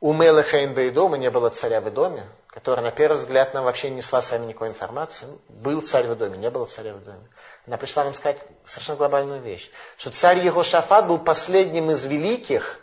[0.02, 3.98] у Мелехейн дома не было царя в доме, которая на первый взгляд нам вообще не
[3.98, 5.28] несла с вами никакой информации.
[5.50, 7.28] Был царь в доме, не было царя в доме.
[7.66, 12.80] Она пришла нам сказать совершенно глобальную вещь, что царь Егошафат был последним из великих,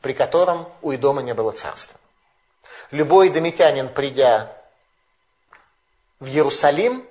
[0.00, 2.00] при котором у Идома не было царства.
[2.90, 4.52] Любой домитянин, придя
[6.20, 7.06] в Иерусалим,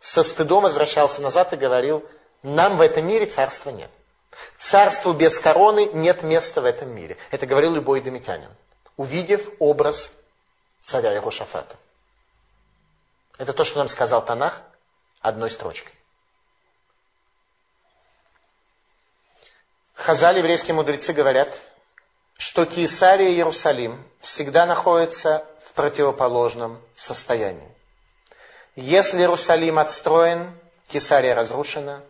[0.00, 2.04] со стыдом возвращался назад и говорил,
[2.42, 3.90] нам в этом мире царства нет.
[4.58, 7.16] Царству без короны нет места в этом мире.
[7.30, 8.50] Это говорил любой домитянин,
[8.96, 10.12] увидев образ
[10.82, 11.76] царя Ярошафата.
[13.38, 14.60] Это то, что нам сказал Танах
[15.20, 15.94] одной строчкой.
[19.94, 21.62] Хазали, еврейские мудрецы, говорят,
[22.36, 27.68] что Киесария и Иерусалим всегда находятся в противоположном состоянии.
[28.76, 30.52] Если Иерусалим отстроен,
[30.88, 32.02] Кесария разрушена.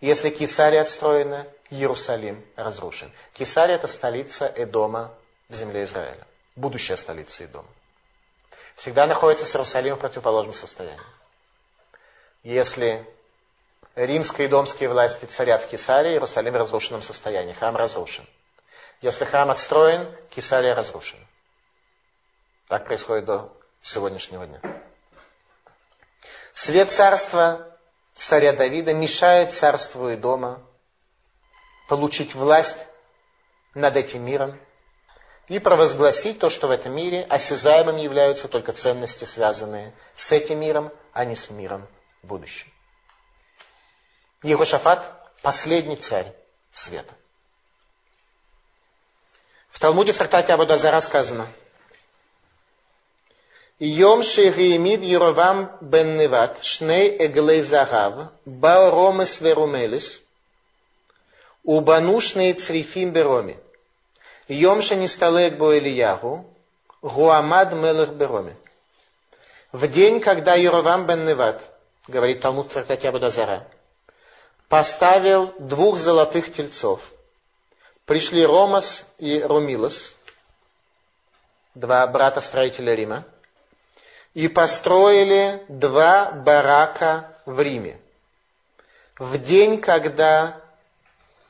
[0.00, 3.10] Если Кесария отстроена, Иерусалим разрушен.
[3.34, 5.12] Кесария– это столица Эдома
[5.48, 6.26] в земле Израиля.
[6.54, 7.68] Будущая столица Эдома.
[8.76, 10.98] Всегда находится с Иерусалимом в противоположном состоянии.
[12.42, 13.06] Если
[13.94, 18.26] римские и домские власти царят в Кесарии, Иерусалим в разрушенном состоянии, храм разрушен.
[19.02, 21.26] Если храм отстроен, Кесария разрушена.
[22.68, 24.60] Так происходит до сегодняшнего дня.
[26.54, 27.76] Свет царства
[28.14, 30.62] царя Давида мешает царству и дома
[31.88, 32.78] получить власть
[33.74, 34.58] над этим миром
[35.48, 40.92] и провозгласить то, что в этом мире осязаемым являются только ценности, связанные с этим миром,
[41.12, 41.88] а не с миром
[42.22, 42.72] будущим.
[44.44, 46.32] Егошафат– последний царь
[46.72, 47.14] света.
[49.82, 51.46] Талмуде в трактате Абудазара сказано–
[53.84, 60.22] Йом шериемид Еровам бен Неват, шней эглей загав, бал ромес верумелис,
[61.64, 63.56] убанушные црифим бероми.
[64.46, 66.46] Йом шанисталек бо Ильягу,
[67.02, 68.54] гуамад мелых бероми.
[69.72, 71.60] В день, когда Еровам бен Неват,
[72.06, 73.66] говорит Талмуд в трактате Абудазара,
[74.68, 77.00] поставил двух золотых тельцов.
[78.06, 80.14] Пришли Ромас и Румилос,
[81.74, 83.24] два брата-строителя Рима,
[84.34, 88.00] и построили два барака в Риме.
[89.18, 90.60] В день, когда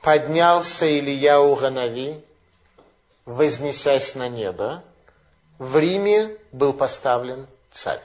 [0.02, 2.22] поднялся Илья Уганави,
[3.24, 4.82] вознесясь на небо,
[5.58, 8.02] в Риме был поставлен царь.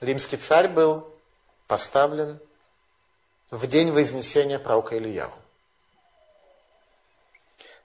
[0.00, 1.08] Римский царь был
[1.66, 2.38] поставлен
[3.50, 5.32] в день вознесения пророка Ильяу.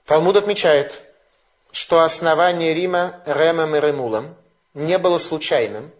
[0.04, 1.02] Талмуд отмечает,
[1.72, 4.34] что основание Рима Ремом и Ремулом
[4.74, 5.90] не было случайным,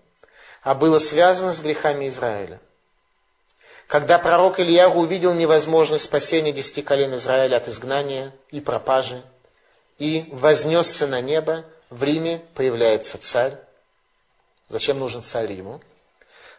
[0.62, 2.60] а было связано с грехами Израиля.
[3.86, 9.22] Когда пророк Ильягу увидел невозможность спасения десяти колен Израиля от изгнания и пропажи,
[9.98, 13.56] и вознесся на небо, в Риме появляется царь.
[14.68, 15.80] Зачем нужен царь Риму?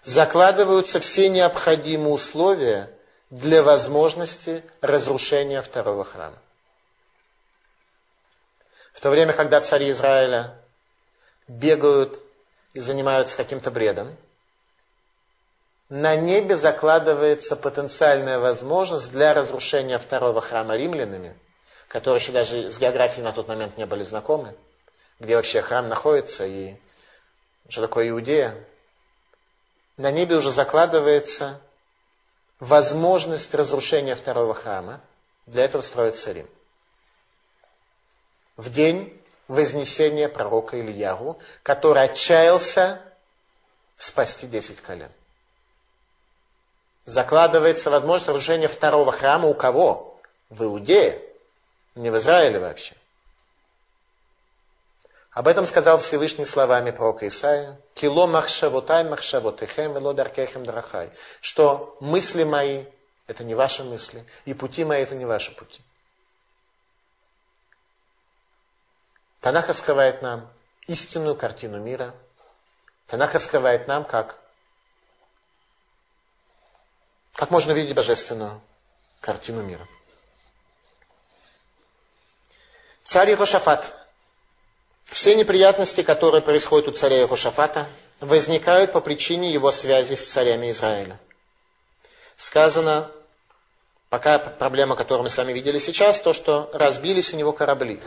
[0.03, 2.94] Закладываются все необходимые условия
[3.35, 6.37] для возможности разрушения второго храма.
[8.93, 10.57] В то время, когда цари Израиля
[11.49, 12.17] бегают
[12.71, 14.15] и занимаются каким-то бредом,
[15.89, 21.37] на небе закладывается потенциальная возможность для разрушения второго храма римлянами,
[21.89, 24.55] которые еще даже с географией на тот момент не были знакомы,
[25.19, 26.75] где вообще храм находится и
[27.67, 28.55] что такое Иудея.
[29.97, 31.59] На небе уже закладывается
[32.59, 35.01] возможность разрушения второго храма.
[35.45, 36.47] Для этого строится Рим.
[38.57, 43.01] В день вознесения пророка Ильягу, который отчаялся
[43.97, 45.11] спасти десять колен.
[47.05, 50.19] Закладывается возможность разрушения второго храма у кого?
[50.49, 51.21] В Иудее,
[51.93, 52.95] не в Израиле вообще.
[55.35, 57.77] Об этом сказал Всевышний словами пророка Исаия.
[57.93, 61.11] Кило махшавотай махшавотехем вело даркехем драхай.
[61.41, 62.85] Что мысли мои–
[63.27, 65.83] это не ваши мысли, и пути мои– это не ваши пути.
[69.41, 70.49] Танах раскрывает нам
[70.87, 72.15] истинную картину мира.
[73.07, 74.39] Танах раскрывает нам, как,
[77.33, 78.61] как можно видеть божественную
[79.19, 79.85] картину мира.
[83.03, 84.01] Царь Иерошафат–
[85.05, 87.87] все неприятности, которые происходят у царя Иехошафата,
[88.19, 91.19] возникают по причине его связи с царями Израиля.
[92.37, 93.11] Сказано,
[94.09, 98.01] пока проблема, которую мы с вами видели сейчас, то, что разбились у него корабли.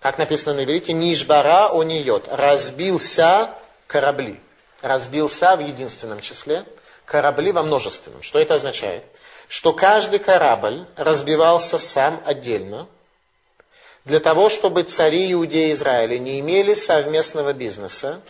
[0.00, 3.50] Как написано на иврите, Нишбара ониот, разбился
[3.86, 4.40] корабли.
[4.80, 6.64] Разбился в единственном числе,
[7.04, 8.22] корабли во множественном.
[8.22, 9.04] Что это означает?
[9.46, 12.88] Что каждый корабль разбивался сам отдельно,
[14.04, 18.20] для того, чтобы цари Иудеи Израиля не имели совместного бизнеса,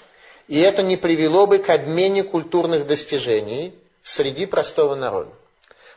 [0.48, 5.30] и это не привело бы к обмене культурных достижений среди простого народа.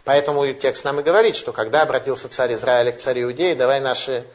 [0.03, 4.25] Поэтому текст нам и говорит, что когда обратился царь Израиля к царю Иудеи, давай наши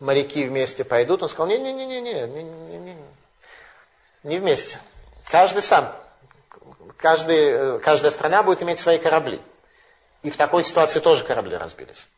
[0.00, 2.26] моряки вместе пойдут, он сказал, не-не-не-не,
[4.24, 4.78] не, вместе.
[5.30, 5.94] Каждый сам,
[6.96, 9.40] каждый, каждая страна будет иметь свои корабли.
[10.22, 12.08] И в такой ситуации тоже корабли разбились.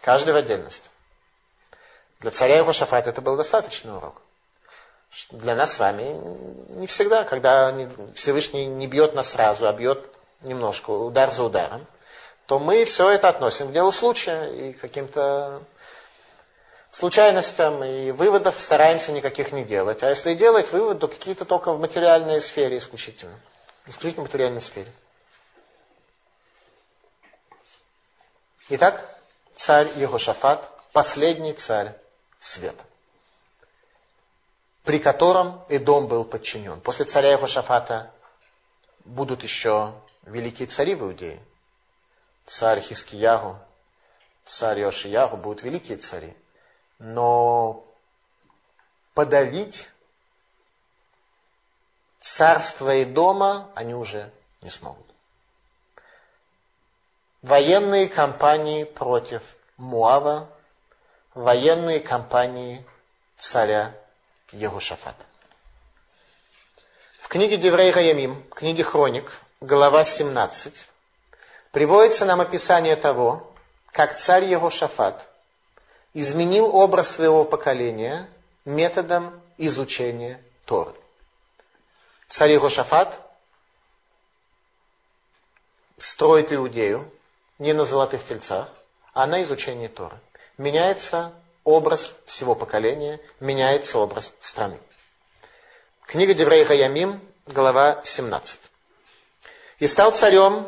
[0.00, 0.88] Каждый в отдельности.
[2.20, 4.20] Для царя Иошафата это был достаточный урок.
[5.30, 6.20] Для нас с вами
[6.78, 7.74] не всегда, когда
[8.14, 10.04] Всевышний не бьет нас сразу, а бьет
[10.42, 11.86] немножко, удар за ударом,
[12.46, 15.62] то мы все это относим к делу случая и каким-то
[16.92, 20.02] случайностям и выводов стараемся никаких не делать.
[20.02, 23.38] А если делать выводы, то какие-то только в материальной сфере исключительно.
[23.86, 24.92] Исключительно в материальной сфере.
[28.68, 29.08] Итак,
[29.54, 31.94] царь Егошафат, последний царь
[32.40, 32.84] света,
[34.82, 36.80] при котором Эдом был подчинен.
[36.80, 38.12] После царя Иошафата
[39.04, 41.42] будут еще великие цари в Иудее.
[42.46, 43.58] Царь Хискиягу,
[44.44, 46.34] царь Йошиягу будут великие цари.
[46.98, 47.84] Но
[49.14, 49.88] подавить
[52.18, 55.06] царство и дома они уже не смогут.
[57.42, 59.42] Военные кампании против
[59.78, 60.50] Муава
[61.40, 62.84] военные кампании
[63.38, 63.94] царя
[64.52, 65.24] Егушафата.
[67.22, 70.86] В книге Деврей Гаямим, книге Хроник, глава 17,
[71.72, 73.54] приводится нам описание того,
[73.90, 75.26] как царь Егошафат
[76.12, 78.28] изменил образ своего поколения
[78.66, 80.92] методом изучения Торы.
[82.28, 83.18] Царь Егошафат
[85.96, 87.10] строит Иудею
[87.58, 88.68] не на золотых тельцах,
[89.14, 90.18] а на изучении Торы
[90.60, 91.32] меняется
[91.64, 94.76] образ всего поколения, меняется образ страны.
[96.06, 98.58] Книга Деврей Хаямим, глава 17.
[99.78, 100.66] «И стал царем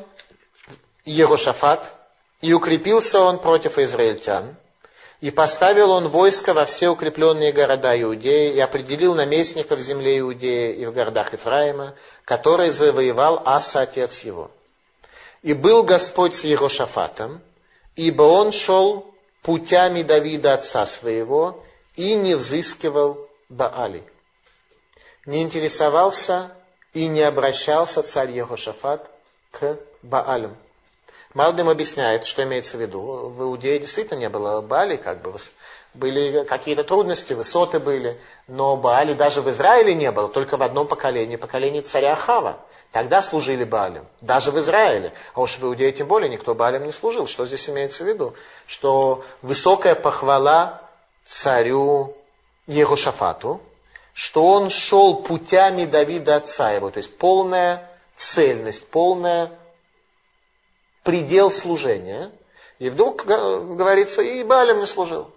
[1.04, 1.94] Ерошафат,
[2.40, 4.56] и укрепился он против израильтян,
[5.20, 10.86] и поставил он войско во все укрепленные города Иудеи, и определил наместников земле Иудеи и
[10.86, 14.50] в городах Ифраима, которые завоевал Аса, отец его.
[15.42, 17.42] И был Господь с Ерошафатом,
[17.94, 19.11] ибо он шел
[19.42, 21.62] путями Давида отца своего
[21.96, 24.02] и не взыскивал Баали.
[25.26, 26.50] Не интересовался
[26.94, 29.10] и не обращался царь Ехошафат
[29.50, 30.56] к Баалям.
[31.34, 33.00] Малбим объясняет, что имеется в виду.
[33.00, 35.34] В Иудее действительно не было Баали, как бы
[35.94, 40.86] были какие-то трудности, высоты были, но Баали даже в Израиле не было, только в одном
[40.86, 42.58] поколении, поколении царя Хава.
[42.92, 45.14] Тогда служили Баалем, даже в Израиле.
[45.34, 47.26] А уж в Иудее тем более никто Баалем не служил.
[47.26, 48.34] Что здесь имеется в виду?
[48.66, 50.82] Что высокая похвала
[51.24, 52.14] царю
[52.66, 53.62] Егошафату,
[54.12, 59.50] что он шел путями Давида отца его, то есть полная цельность, полная
[61.02, 62.30] предел служения.
[62.78, 65.30] И вдруг говорится, и Балем не служил.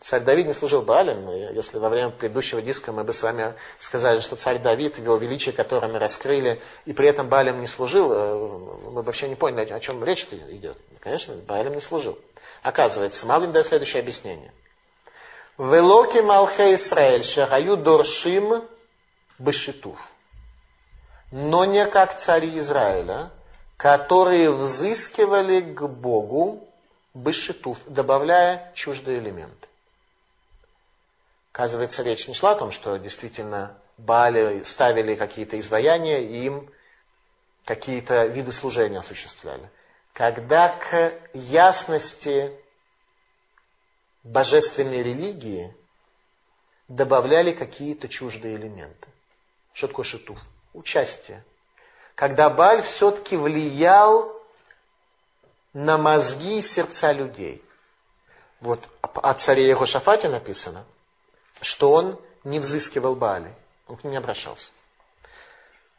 [0.00, 1.30] Царь Давид не служил Баалем.
[1.54, 5.54] Если во время предыдущего диска мы бы с вами сказали, что царь Давид, его величие,
[5.54, 8.36] которое мы раскрыли, и при этом Баалем не служил, э,
[8.84, 10.76] мы бы вообще не поняли, о чем речь идет.
[11.00, 12.18] Конечно, Баалем не служил.
[12.62, 14.52] Оказывается, Малвин дает следующее объяснение.
[15.56, 18.62] Велоки Малхе Исраэль Шагаю Доршим
[19.38, 19.98] Бешитув.
[21.32, 23.30] Но не как цари Израиля,
[23.78, 26.68] которые взыскивали к Богу
[27.14, 29.66] Бешитув, добавляя чуждые элементы.
[31.56, 36.70] Оказывается, речь не шла о том, что действительно Баали ставили какие-то изваяния и им
[37.64, 39.70] какие-то виды служения осуществляли.
[40.12, 42.52] Когда к ясности
[44.22, 45.74] божественной религии
[46.88, 49.08] добавляли какие-то чуждые элементы.
[49.72, 50.38] Что такое шитуф?
[50.74, 51.42] Участие.
[52.16, 54.30] Когда Баль все-таки влиял
[55.72, 57.64] на мозги и сердца людей.
[58.60, 60.84] Вот о царе Егошафате написано,
[61.60, 63.52] что он не взыскивал Бали,
[63.88, 64.70] он к ним не обращался.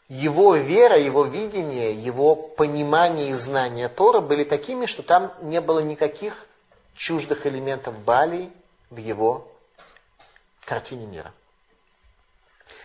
[0.08, 5.80] Его вера, его видение, его понимание и знание Тора были такими, что там не было
[5.80, 6.47] никаких
[6.95, 8.51] чуждых элементов Бали
[8.89, 9.51] в его
[10.64, 11.34] картине мира.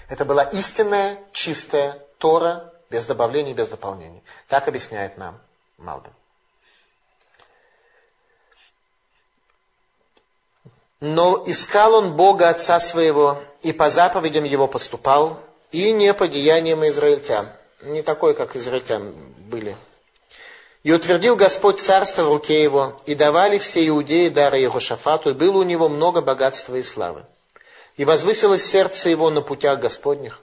[0.09, 4.23] Это была истинная, чистая Тора, без добавлений, без дополнений.
[4.49, 5.41] Так объясняет нам
[5.79, 6.13] Малбин.
[11.03, 15.39] Но искал он Бога Отца своего, и по заповедям его поступал,
[15.71, 17.51] и не по деяниям израильтян.
[17.83, 19.13] Не такой, как израильтян
[19.51, 19.77] были
[20.83, 25.35] и утвердил Господь царство в руке его, и давали все иудеи дары его шафату, и
[25.35, 27.25] было у него много богатства и славы.
[27.97, 30.41] И возвысилось сердце его на путях Господних.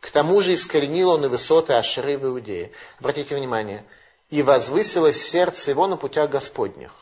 [0.00, 2.70] К тому же искоренил он и высоты Ашеры в Иудее.
[3.00, 3.84] Обратите внимание,
[4.30, 6.92] и возвысилось сердце его на путях Господних.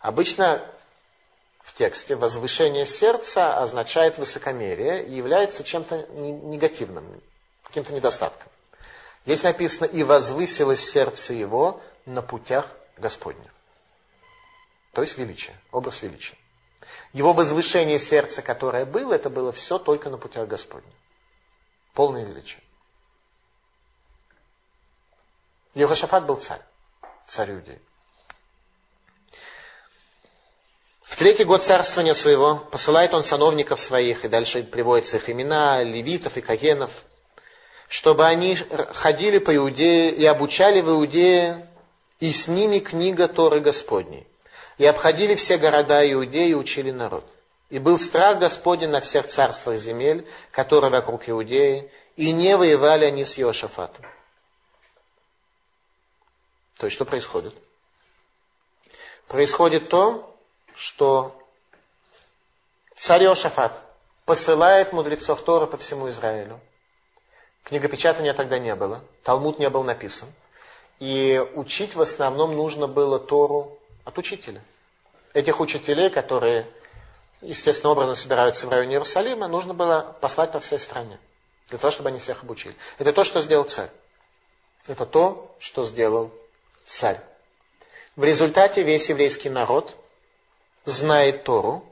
[0.00, 0.66] Обычно
[1.72, 7.22] в тексте возвышение сердца означает высокомерие и является чем-то негативным,
[7.62, 8.52] каким-то недостатком.
[9.24, 12.68] Здесь написано, и возвысилось сердце его на путях
[12.98, 13.50] Господних.
[14.92, 16.36] То есть величие, образ величия.
[17.14, 20.92] Его возвышение сердца, которое было, это было все только на путях Господних.
[21.94, 22.62] Полное величие.
[25.74, 26.60] Ехошафат был царь,
[27.28, 27.80] царь Иудеи.
[31.11, 36.36] В третий год царствования своего посылает он сановников своих, и дальше приводятся их имена, левитов
[36.36, 36.90] и кагенов,
[37.86, 41.68] чтобы они ходили по Иудее и обучали в Иудее,
[42.18, 44.26] и с ними книга Торы Господней.
[44.78, 47.24] И обходили все города Иудеи и учили народ.
[47.70, 53.24] И был страх Господень на всех царствах земель, которые вокруг Иудеи, и не воевали они
[53.24, 54.04] с Иошафатом.
[56.78, 57.54] То есть, что происходит?
[59.28, 60.31] Происходит то,
[60.82, 61.38] что
[62.96, 63.82] царь Иошафат
[64.24, 66.60] посылает мудрецов Тора по всему Израилю–
[67.64, 70.28] Книгопечатания тогда не было, Талмуд не был написан.
[70.98, 74.60] И учить в основном нужно было Тору от учителя.
[75.32, 76.68] Этих учителей, которые
[77.40, 81.18] естественным образом собираются в районе Иерусалима, нужно было послать по всей стране.
[81.68, 82.74] Для того, чтобы они всех обучили.
[82.98, 83.90] Это то, что сделал царь.
[84.86, 86.30] Это то, что сделал
[86.84, 87.20] царь.
[88.16, 89.96] В результате весь еврейский народ
[90.84, 91.84] знает Тору.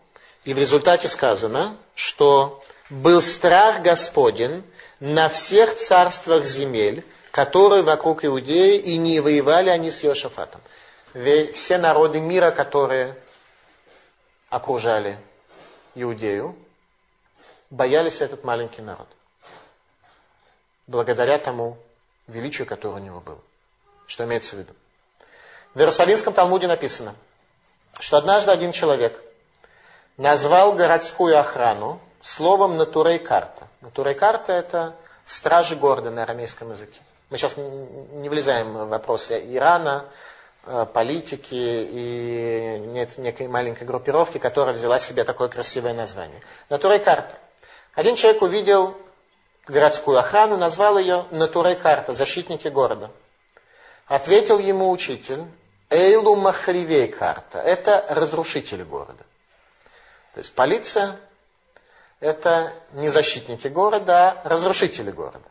[0.44, 4.64] И в результате сказано, что был страх Господень
[4.98, 10.60] на всех царствах земель, которые вокруг Иудеи, и не воевали они с Йошафатом.
[11.54, 13.16] Все народы мира, которые
[14.48, 15.18] окружали
[15.94, 16.56] Иудею,
[17.70, 19.08] боялись этот маленький народ.
[20.86, 21.78] Благодаря тому
[22.26, 23.40] величию, которое у него было.
[24.06, 24.74] Что имеется в виду?
[25.74, 27.14] В Иерусалимском Талмуде написано,
[28.00, 29.22] что однажды один человек
[30.16, 33.68] назвал городскую охрану словом натурей карта.
[33.80, 34.94] Натурей карта это
[35.26, 37.00] стражи города на арамейском языке.
[37.28, 40.06] Мы сейчас не влезаем в вопросы Ирана,
[40.66, 46.40] э, политики и нет некой маленькой группировки, которая взяла себе такое красивое название.
[46.68, 47.36] Натурей карта.
[47.94, 48.96] Один человек увидел
[49.66, 53.10] городскую охрану, назвал ее Натурей карта, защитники города.
[54.06, 55.44] Ответил ему учитель,
[55.90, 59.24] Эйлу Махривей карта, это разрушители города.
[60.34, 61.18] То есть полиция
[62.20, 65.48] это не защитники города, а разрушители города.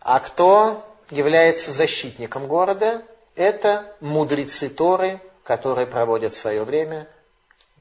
[0.00, 3.02] А кто является защитником города?
[3.34, 7.08] Это мудрецы Торы, которые проводят свое время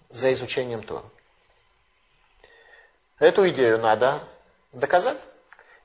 [0.09, 1.05] за изучением Торы.
[3.19, 4.19] Эту идею надо
[4.71, 5.19] доказать.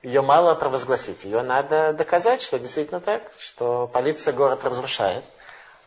[0.01, 1.23] Ее мало провозгласить.
[1.23, 5.23] Ее надо доказать, что действительно так, что полиция город разрушает.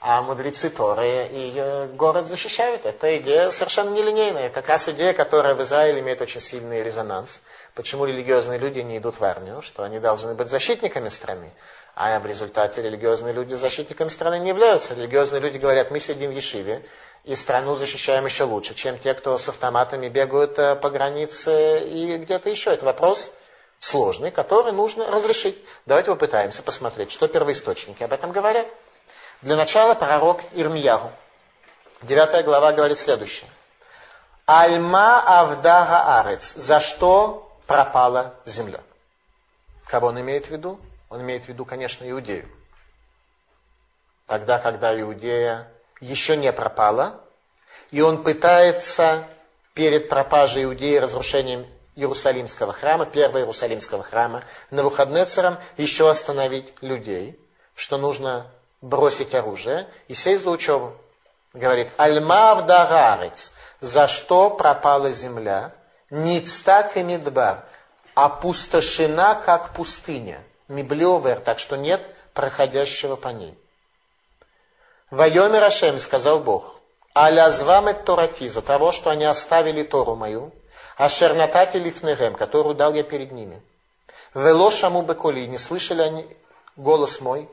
[0.01, 2.87] А мудрецы Торы и город защищают.
[2.87, 4.49] Это идея совершенно нелинейная.
[4.49, 7.41] Как раз идея, которая в Израиле имеет очень сильный резонанс.
[7.75, 9.61] Почему религиозные люди не идут в армию?
[9.61, 11.51] Что они должны быть защитниками страны.
[11.95, 14.95] А в результате религиозные люди защитниками страны не являются.
[14.95, 16.83] Религиозные люди говорят, мы сидим в Ешиве,
[17.25, 22.17] и страну защищаем еще лучше, чем те, кто с автоматами бегают э, по границе и
[22.17, 22.71] где-то еще.
[22.73, 23.31] Это вопрос
[23.81, 25.59] сложный, который нужно разрешить.
[25.85, 28.67] Давайте попытаемся посмотреть, что первоисточники об этом говорят.
[29.43, 31.11] Для начала пророк Ирмиягу.
[32.03, 33.49] Девятая глава говорит следующее.
[34.45, 36.53] Альма Авдага Арец.
[36.55, 38.81] За что пропала земля?
[39.87, 40.79] Кого он имеет в виду?
[41.09, 42.51] Он имеет в виду, конечно, Иудею.
[44.27, 47.21] Тогда, когда Иудея еще не пропала,
[47.91, 49.27] и он пытается
[49.73, 51.67] перед пропажей Иудеи, разрушением
[51.97, 57.41] Иерусалимского храма, первого Иерусалимского храма, на Навуходнецером еще остановить людей,
[57.75, 58.47] что нужно
[58.81, 60.95] бросить оружие и сесть за учебу.
[61.53, 65.73] Говорит, Альмав дарарец, за что пропала земля,
[66.11, 67.65] Ництак и Мидбар,
[68.15, 72.03] опустошена, как пустыня, Миблевер, так что нет
[72.35, 73.57] проходящего по ней.
[75.11, 76.77] Вайомер Ашем, сказал Бог,
[77.15, 80.53] Алязвам et Торати, за того, что они оставили Тору мою,
[80.97, 83.61] Ашернатати лифнегем, которую дал я перед ними.
[84.35, 86.37] Вело шаму беколи, не слышали они
[86.77, 87.49] голос мой,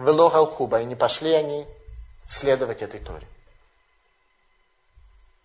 [0.00, 1.66] вело галхуба, и не пошли они
[2.28, 3.26] следовать этой Торе.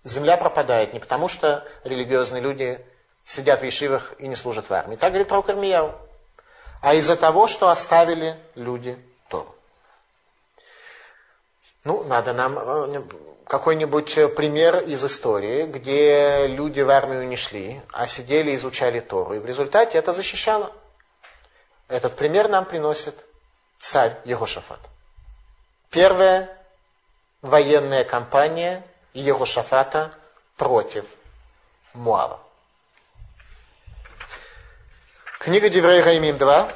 [0.04, 2.86] Земля пропадает не потому, что религиозные люди
[3.26, 4.96] сидят в ешивах и не служат в армии.
[4.96, 5.96] Так говорит пророк Ирмияу.
[6.82, 8.98] А из-за того, что оставили люди
[9.30, 9.56] Тору.
[11.84, 13.04] Ну, надо нам э,
[13.48, 19.34] какой-нибудь пример из истории, где люди в армию не шли, а сидели и изучали Тору.
[19.34, 20.72] И в результате это защищало.
[21.88, 23.16] Этот пример нам приносит
[23.80, 24.80] царь Егошафат.
[25.90, 26.50] Первая
[27.42, 30.14] военная кампания Егошафата
[30.58, 31.06] против
[31.94, 32.40] Муава.
[35.40, 36.72] Книга Деврей Раимим 2,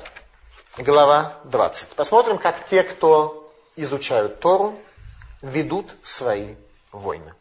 [0.77, 1.89] глава 20.
[1.89, 4.79] Посмотрим, как те, кто изучают Тору,
[5.41, 6.55] ведут свои
[6.91, 7.33] войны.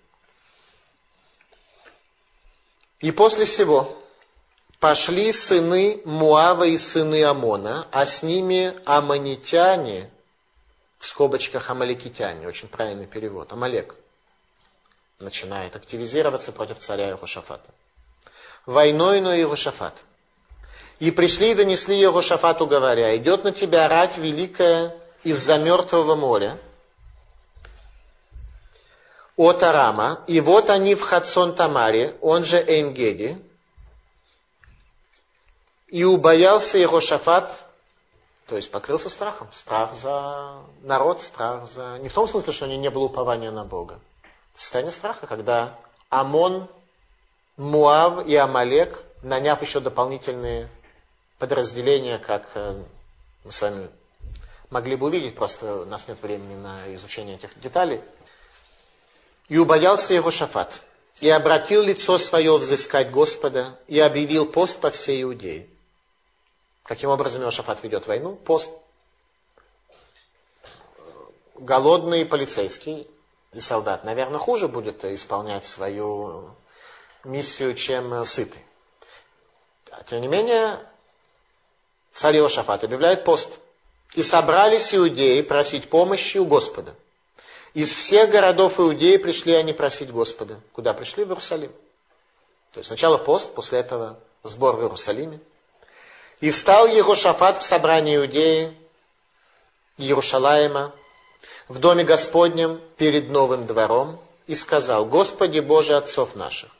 [3.01, 3.97] И после всего
[4.81, 10.11] пошли сыны Муава и сыны Амона, а с ними аманитяне,
[10.99, 13.95] в скобочках амаликитяне, очень правильный перевод, Амалек,
[15.20, 17.70] начинает активизироваться против царя Иерушафата.
[18.66, 19.95] Войной но Иерушафат.
[20.99, 26.59] И пришли и донесли Иерушафату, говоря, идет на тебя рать великая из-за мертвого моря,
[29.37, 33.39] от Арама, и вот они в Хадсон Тамаре, он же Энгеди,
[35.89, 37.66] и убоялся его Шафат,
[38.47, 39.49] то есть покрылся страхом.
[39.53, 41.99] Страх за народ, страх за...
[41.99, 44.01] Не в том смысле, что у него не было упования на Бога.
[44.57, 45.78] Состояние страха, когда
[46.09, 46.68] Амон,
[47.57, 50.68] Муав и Амалек, наняв еще дополнительные
[51.39, 52.82] подразделения, как э,
[53.45, 53.89] мы с вами
[54.70, 58.01] могли бы увидеть, просто у нас нет времени на изучение этих деталей,
[59.49, 60.82] и убоялся его Шафат,
[61.20, 65.66] и обратил лицо свое взыскать Господа, и объявил пост по всей Иудее.
[66.89, 68.34] Каким образом Иошафат ведет войну?
[68.34, 68.72] Пост.
[71.55, 73.07] Голодный полицейский
[73.53, 76.51] и солдат, наверное, хуже будет исполнять свою
[77.24, 78.64] миссию, чем сытый.
[79.91, 80.80] А, тем не менее,
[82.12, 83.59] царь Иошафат объявляет пост.
[84.14, 86.95] И собрались иудеи просить помощи у Господа–
[87.74, 90.61] из всех городов Иудеи пришли они просить Господа.
[90.72, 91.24] Куда пришли?
[91.24, 91.70] В Иерусалим.
[92.72, 95.39] То есть сначала пост, после этого сбор в Иерусалиме.
[96.41, 98.74] И встал Егошафат в собрании Иудеи,
[99.97, 100.93] Иерушалаема,
[101.66, 106.70] в доме Господнем перед новым двором и сказал, Господи Боже отцов наших,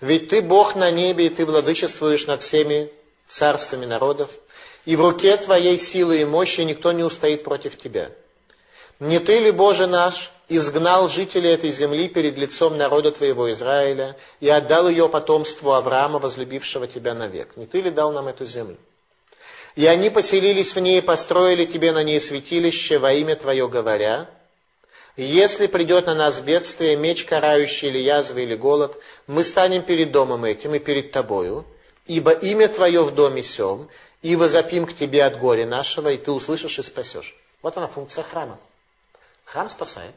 [0.00, 2.90] ведь Ты Бог на небе, и Ты владычествуешь над всеми
[3.26, 4.30] царствами народов,
[4.84, 8.12] и в руке Твоей силы и мощи никто не устоит против Тебя.
[9.00, 14.48] Не ты ли, Боже наш, изгнал жителей этой земли перед лицом народа твоего Израиля и
[14.48, 17.56] отдал ее потомству Авраама, возлюбившего тебя навек?
[17.56, 18.76] Не ты ли дал нам эту землю?
[19.76, 24.28] И они поселились в ней и построили тебе на ней святилище во имя твое, говоря,
[25.16, 28.96] если придет на нас бедствие, меч карающий или язва или голод,
[29.26, 31.64] мы станем перед домом этим и перед тобою,
[32.06, 33.88] ибо имя твое в доме сем,
[34.22, 37.36] и возопим к тебе от горя нашего, и ты услышишь и спасешь.
[37.62, 38.58] Вот она функция храма.
[39.44, 40.14] Храм спасает.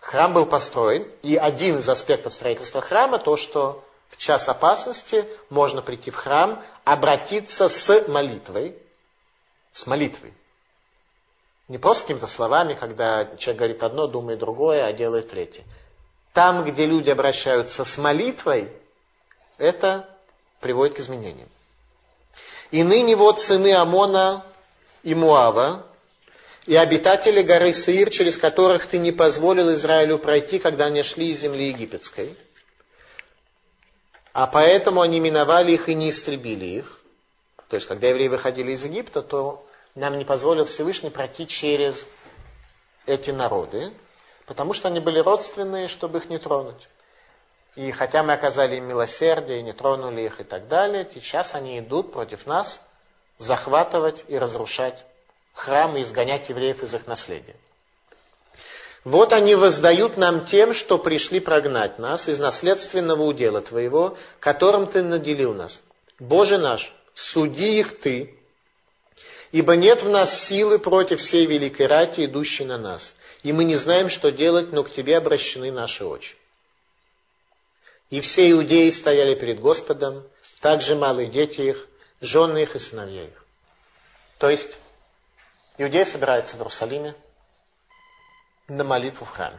[0.00, 5.82] Храм был построен, и один из аспектов строительства храма то, что в час опасности можно
[5.82, 6.62] прийти в храм,
[6.92, 8.74] обратиться с молитвой,
[9.72, 10.32] с молитвой.
[11.68, 15.64] Не просто какими-то словами, когда человек говорит одно, думает другое, а делает третье.
[16.32, 18.72] Там, где люди обращаются с молитвой,
[19.58, 20.08] это
[20.60, 21.48] приводит к изменениям.
[22.70, 24.46] И ныне вот сыны Амона
[25.02, 25.84] и Муава,
[26.64, 31.40] и обитатели горы Саир, через которых ты не позволил Израилю пройти, когда они шли из
[31.40, 32.34] земли египетской.
[34.38, 37.02] А поэтому они миновали их и не истребили их.
[37.66, 39.66] То есть, когда евреи выходили из Египта, то
[39.96, 42.06] нам не позволил Всевышний пройти через
[43.04, 43.92] эти народы,
[44.46, 46.88] потому что они были родственные, чтобы их не тронуть.
[47.74, 52.12] И хотя мы оказали им милосердие, не тронули их и так далее, сейчас они идут
[52.12, 52.80] против нас
[53.38, 55.04] захватывать и разрушать
[55.52, 57.56] храм и изгонять евреев из их наследия.
[59.04, 65.02] Вот они воздают нам тем, что пришли прогнать нас из наследственного удела Твоего, которым Ты
[65.02, 65.82] наделил нас.
[66.18, 68.34] Боже наш, суди их Ты,
[69.52, 73.76] ибо нет в нас силы против всей великой рати, идущей на нас, и мы не
[73.76, 76.34] знаем, что делать, но к Тебе обращены наши очи.
[78.10, 80.24] И все иудеи стояли перед Господом,
[80.60, 81.86] также малые дети их,
[82.20, 83.44] жены их и сыновья их.
[84.38, 84.78] То есть,
[85.76, 87.14] иудеи собираются в Иерусалиме
[88.68, 89.58] на молитву в храме.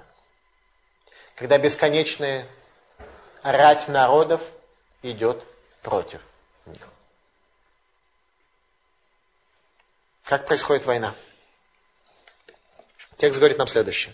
[1.36, 2.47] Когда бесконечная
[3.43, 4.41] рать народов
[5.01, 5.43] идет
[5.82, 6.22] против
[6.66, 6.88] них.
[10.24, 11.14] Как происходит война?
[13.18, 14.14] Текст говорит нам следующее.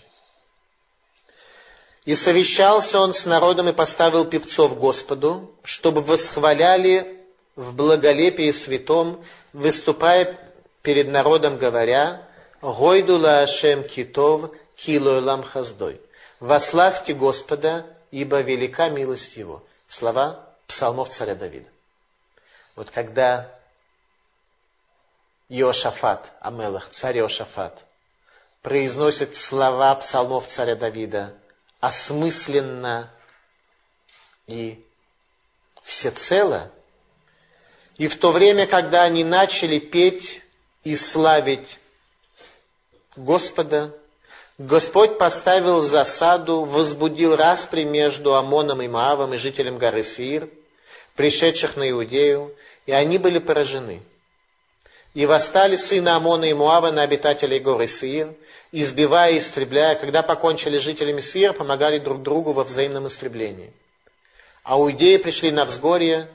[2.04, 7.20] И совещался он с народом и поставил певцов Господу, чтобы восхваляли
[7.56, 10.38] в благолепии святом, выступая
[10.82, 12.22] перед народом, говоря,
[12.62, 16.00] «Гойду Ашем китов, килойлам хаздой».
[16.38, 19.64] «Вославьте Господа, ибо велика милость Его».
[19.88, 21.68] Слова псалмов царя Давида.
[22.74, 23.48] Вот когда
[25.48, 27.84] Иошафат, Амелах, царь Иошафат,
[28.62, 31.34] произносит слова псалмов царя Давида–
[31.80, 33.10] осмысленно
[34.46, 34.84] и
[35.82, 36.70] всецело.
[37.96, 40.42] И в то время, когда они начали петь
[40.84, 41.78] и славить
[43.14, 43.96] Господа,
[44.58, 50.48] Господь поставил засаду, возбудил распри между Амоном и Маавом и жителем горы Сир,
[51.14, 52.54] пришедших на Иудею,
[52.86, 54.02] и они были поражены.
[55.12, 58.32] И восстали сыны Амона и Муава на обитателей горы Сир,
[58.72, 63.74] избивая и истребляя, когда покончили жителями Сир, помогали друг другу во взаимном истреблении.
[64.62, 66.30] А у идеи пришли на взгорье,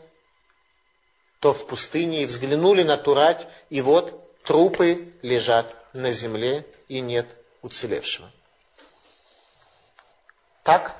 [1.40, 4.14] то в пустыне, и взглянули на Турать, и вот
[4.44, 7.28] трупы лежат на земле, и нет
[7.62, 8.30] уцелевшего.
[10.64, 10.96] Так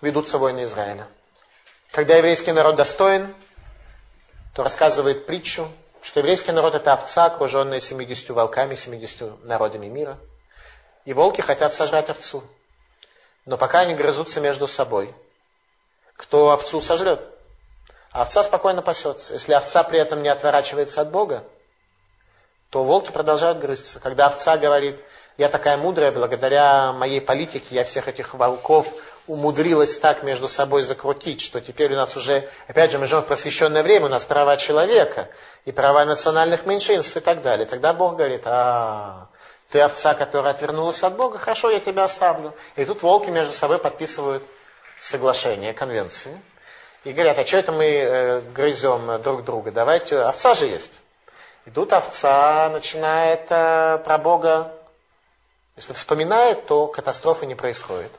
[0.00, 1.08] ведутся войны Израиля.
[1.92, 3.34] Когда еврейский народ достоин,
[4.54, 5.68] то рассказывает притчу,
[6.02, 10.18] что еврейский народ это овца, окруженная 70 волками, 70 народами мира.
[11.04, 12.42] И волки хотят сожрать овцу.
[13.44, 15.14] Но пока они грызутся между собой,
[16.14, 17.20] кто овцу сожрет?
[18.10, 19.34] А овца спокойно пасется.
[19.34, 21.44] Если овца при этом не отворачивается от Бога,
[22.76, 24.00] то волки продолжают грызться.
[24.00, 25.00] Когда овца говорит,
[25.38, 28.92] я такая мудрая, благодаря моей политике я всех этих волков
[29.26, 33.28] умудрилась так между собой закрутить, что теперь у нас уже, опять же, мы живем в
[33.28, 35.30] просвещенное время, у нас права человека
[35.64, 37.64] и права национальных меньшинств и так далее.
[37.64, 39.28] Тогда Бог говорит, а,
[39.70, 42.52] ты овца, которая отвернулась от Бога, хорошо, я тебя оставлю.
[42.76, 44.42] И тут волки между собой подписывают
[45.00, 46.38] соглашение, конвенции.
[47.04, 49.72] И говорят, а что это мы э, грызем друг друга?
[49.72, 51.00] Давайте, овца же есть.
[51.66, 54.72] И тут овца начинает э, про Бога,
[55.74, 58.12] если вспоминает, то катастрофы не происходит.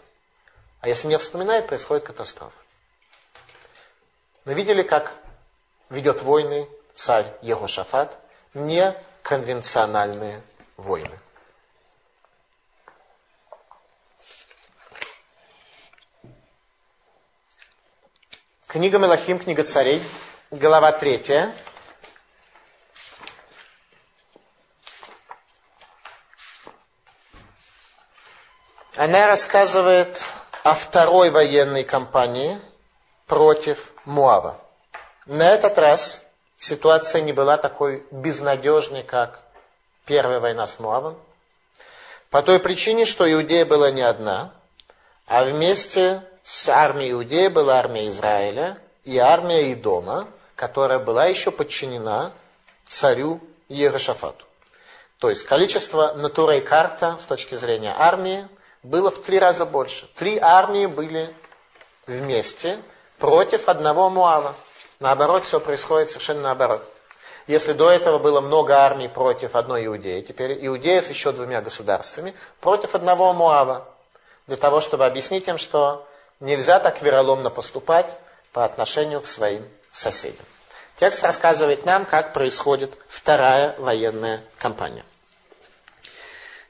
[0.82, 2.54] А если не вспоминает, происходит катастрофа.
[4.44, 5.14] Мы видели, как
[5.90, 8.18] ведет войны царь Егошафат,
[8.54, 8.94] не
[9.24, 10.42] конвенциональные
[10.76, 11.18] войны.
[18.68, 20.04] Книга Мелахим, книга царей,
[20.52, 21.56] глава третья.
[28.98, 30.20] Она рассказывает
[30.64, 32.60] о второй военной кампании
[33.28, 34.60] против Муава.
[35.28, 36.24] На этот раз
[36.58, 39.42] ситуация не была такой безнадежной, как
[40.08, 41.16] первая война с Муавом.
[42.32, 44.52] По той причине, что Иудея была не одна,
[45.28, 52.32] а вместе с армией Иудея была армия Израиля и армия Идома, которая была еще подчинена
[52.88, 54.44] царю Иерошафату.
[55.20, 58.48] То есть количество натурой карта с точки зрения армии
[58.88, 60.08] было в три раза больше.
[60.16, 61.34] Три армии были
[62.08, 62.80] вместе
[63.20, 64.56] против одного Муава.
[65.00, 66.84] Наоборот, все происходит совершенно наоборот.
[67.48, 72.34] Если до этого было много армий против одной Иудеи, теперь Иудея с еще двумя государствами
[72.60, 73.88] против одного Муава.
[74.48, 76.08] Для того, чтобы объяснить им, что
[76.40, 78.10] нельзя так вероломно поступать
[78.54, 80.46] по отношению к своим соседям.
[80.98, 85.04] Текст рассказывает нам, как происходит вторая военная кампания.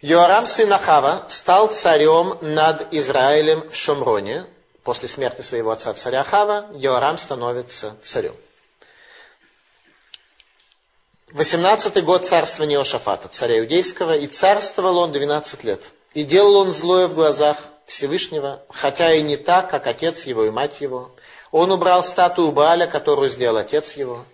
[0.01, 4.45] Йоарам сын Ахава стал царем над Израилем в Шомроне.
[4.83, 8.35] После смерти своего отца царя Ахава Йоарам становится царем.
[11.31, 15.81] 18 год царствования Иошафата, царя Иудейского, и царствовал он 12 лет.
[16.13, 20.51] И делал он злое в глазах Всевышнего, хотя и не так, как отец его и
[20.51, 21.11] мать его.
[21.51, 24.25] Он убрал статую Бааля, которую сделал отец его.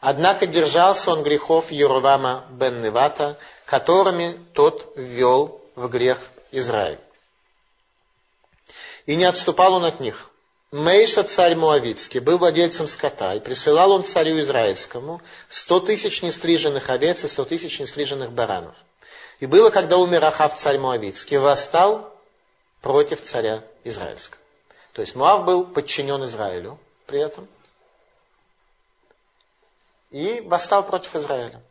[0.00, 3.38] Однако держался он грехов Юрвама бен Невата,
[3.72, 6.18] которыми тот ввел в грех
[6.50, 6.98] Израиль.
[9.06, 10.28] И не отступал он от них.
[10.72, 17.24] Мейша, царь Муавицкий, был владельцем скота, и присылал он царю Израильскому сто тысяч нестриженных овец
[17.24, 18.74] и сто тысяч нестриженных баранов.
[19.40, 22.14] И было, когда умер Ахав, царь Муавицкий, восстал
[22.82, 24.42] против царя Израильского.
[24.92, 27.48] То есть Муав был подчинен Израилю при этом.
[30.10, 31.62] И восстал против Израиля.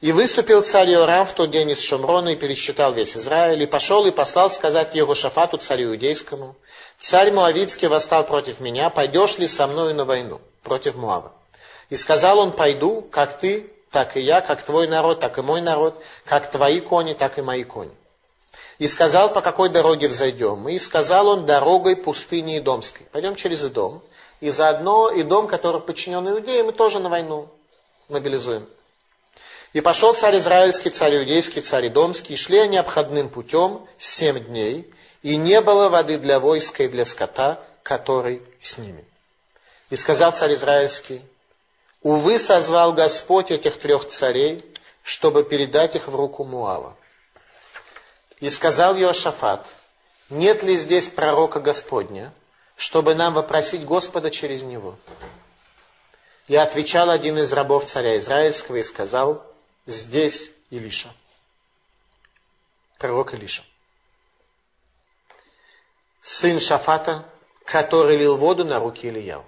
[0.00, 4.04] И выступил царь Иорам в тот день из Шумрона и пересчитал весь Израиль, и пошел
[4.06, 6.56] и послал сказать Егошафату, царю иудейскому,
[6.98, 11.32] Царь Муавицкий восстал против меня, пойдешь ли со мною на войну против Муава?
[11.90, 15.60] И сказал он, пойду, как ты, так и я, как твой народ, так и мой
[15.60, 17.92] народ, как твои кони, так и мои кони.
[18.78, 20.68] И сказал, по какой дороге взойдем.
[20.68, 23.06] И сказал он, дорогой пустыни Идомской.
[23.12, 24.02] Пойдем через Идом.
[24.40, 27.48] И заодно Идом, который подчинен Иудеям, мы тоже на войну
[28.08, 28.66] мобилизуем.
[29.76, 34.90] И пошел царь Израильский, царь Иудейский, царь Идомский, и шли они обходным путем семь дней,
[35.20, 39.04] и не было воды для войска и для скота, который с ними.
[39.90, 41.20] И сказал царь Израильский,
[42.00, 44.64] увы, созвал Господь этих трех царей,
[45.02, 46.96] чтобы передать их в руку Муава.
[48.40, 49.66] И сказал Иошафат,
[50.30, 52.32] нет ли здесь пророка Господня,
[52.78, 54.96] чтобы нам вопросить Господа через него?
[56.48, 59.44] И отвечал один из рабов царя Израильского и сказал,
[59.86, 61.12] здесь Илиша,
[62.98, 63.64] пророк Илиша
[66.26, 67.24] сын Шафата,
[67.64, 69.44] который лил воду на руки Ильяу.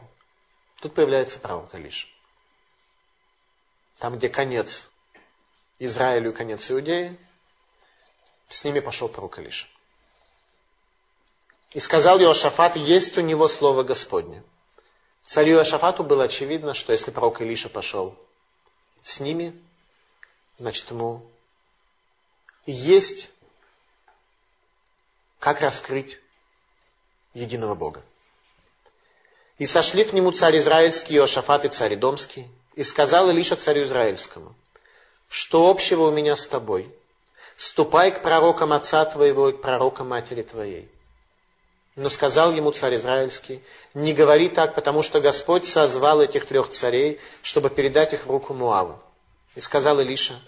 [0.80, 2.08] Тут появляется пророк Илиш.
[3.98, 4.88] Там, где конец
[5.80, 7.18] Израилю конец Иудеи,
[8.48, 9.68] с ними пошел пророк Илиш.
[11.72, 14.44] И сказал Иошафат, есть у него слово Господне.
[15.26, 18.16] Царю Иошафату было очевидно, что если пророк Илиша пошел
[19.02, 19.60] с ними,
[20.58, 21.22] значит ему
[22.66, 23.30] есть
[25.38, 26.18] как раскрыть
[27.32, 28.02] единого Бога.
[29.58, 34.54] И сошли к нему царь Израильский, Иошафат и царь Домский, и сказал Илиша царю Израильскому,
[35.28, 36.92] что общего у меня с тобой?
[37.56, 40.88] Ступай к пророкам отца твоего и к пророкам матери твоей.
[41.96, 43.62] Но сказал ему царь Израильский,
[43.94, 48.54] не говори так, потому что Господь созвал этих трех царей, чтобы передать их в руку
[48.54, 49.02] Муава.
[49.54, 50.40] И сказал Илиша,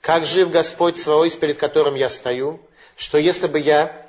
[0.00, 2.60] как жив Господь свой, перед которым я стою,
[2.96, 4.06] что если бы я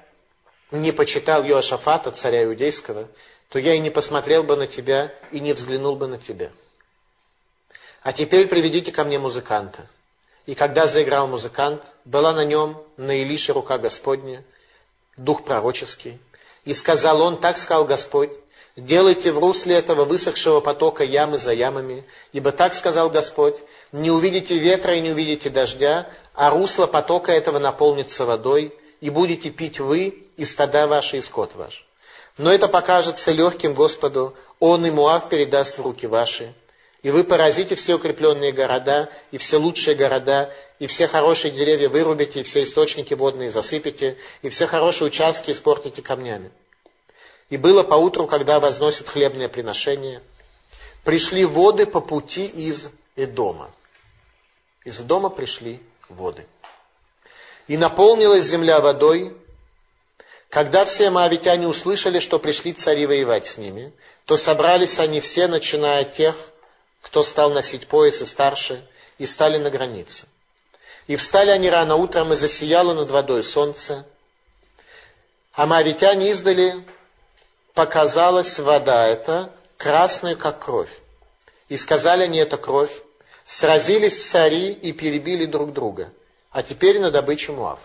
[0.71, 3.07] не почитал Йошафата, царя иудейского,
[3.49, 6.51] то я и не посмотрел бы на тебя и не взглянул бы на тебя.
[8.01, 9.88] А теперь приведите ко мне музыканта.
[10.45, 14.43] И когда заиграл музыкант, была на нем, на Илише рука Господня,
[15.17, 16.19] дух пророческий.
[16.63, 18.31] И сказал он, так сказал Господь,
[18.75, 23.57] делайте в русле этого высохшего потока ямы за ямами, ибо так сказал Господь,
[23.91, 29.49] не увидите ветра и не увидите дождя, а русло потока этого наполнится водой, и будете
[29.49, 31.85] пить вы, и стада ваши, и скот ваш.
[32.38, 36.53] Но это покажется легким Господу, Он и Муав передаст в руки ваши.
[37.03, 42.41] И вы поразите все укрепленные города, и все лучшие города, и все хорошие деревья вырубите,
[42.41, 46.51] и все источники водные засыпите, и все хорошие участки испортите камнями.
[47.49, 50.21] И было поутру, когда возносят хлебное приношение,
[51.03, 53.71] пришли воды по пути из Эдома.
[54.88, 56.45] Из Эдома пришли воды.
[57.67, 59.35] И наполнилась земля водой,
[60.47, 63.91] когда все моавитяне услышали, что пришли цари воевать с ними,
[64.23, 66.38] то собрались они все, начиная от тех,
[67.01, 68.81] кто стал носить пояс и старше,
[69.17, 70.25] и стали на границе.
[71.07, 74.05] И встали они рано утром, и засияло над водой солнце.
[75.51, 76.81] А моавитяне издали,
[77.73, 80.97] показалась вода эта, красная, как кровь.
[81.67, 83.03] И сказали они, это кровь.
[83.47, 86.11] Сразились цари и перебили друг друга.
[86.51, 87.79] А теперь на добычу Муав.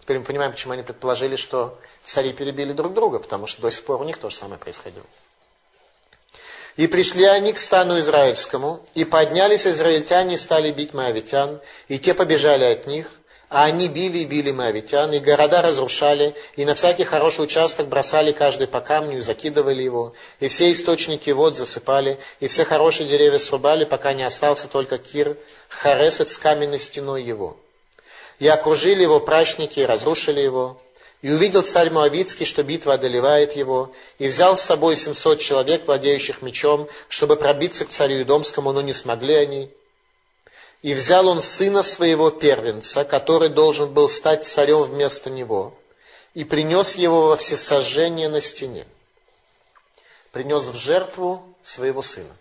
[0.00, 3.84] Теперь мы понимаем, почему они предположили, что цари перебили друг друга, потому что до сих
[3.84, 5.04] пор у них то же самое происходило.
[6.76, 12.14] И пришли они к стану израильскому, и поднялись израильтяне и стали бить моавитян, и те
[12.14, 13.10] побежали от них,
[13.48, 18.32] а они били и били моавитян, и города разрушали, и на всякий хороший участок бросали
[18.32, 23.38] каждый по камню и закидывали его, и все источники вод засыпали, и все хорошие деревья
[23.38, 25.36] срубали, пока не остался только Кир,
[25.68, 27.56] Харесет с каменной стеной его.
[28.38, 30.80] И окружили его прачники, и разрушили его.
[31.22, 36.42] И увидел царь Моавицкий, что битва одолевает его, и взял с собой семьсот человек, владеющих
[36.42, 39.70] мечом, чтобы пробиться к царю Идомскому, но не смогли они.
[40.86, 45.76] И взял он сына своего первенца, который должен был стать царем вместо него,
[46.32, 48.86] и принес его во всесожжение на стене.
[50.30, 52.32] Принес в жертву своего сына,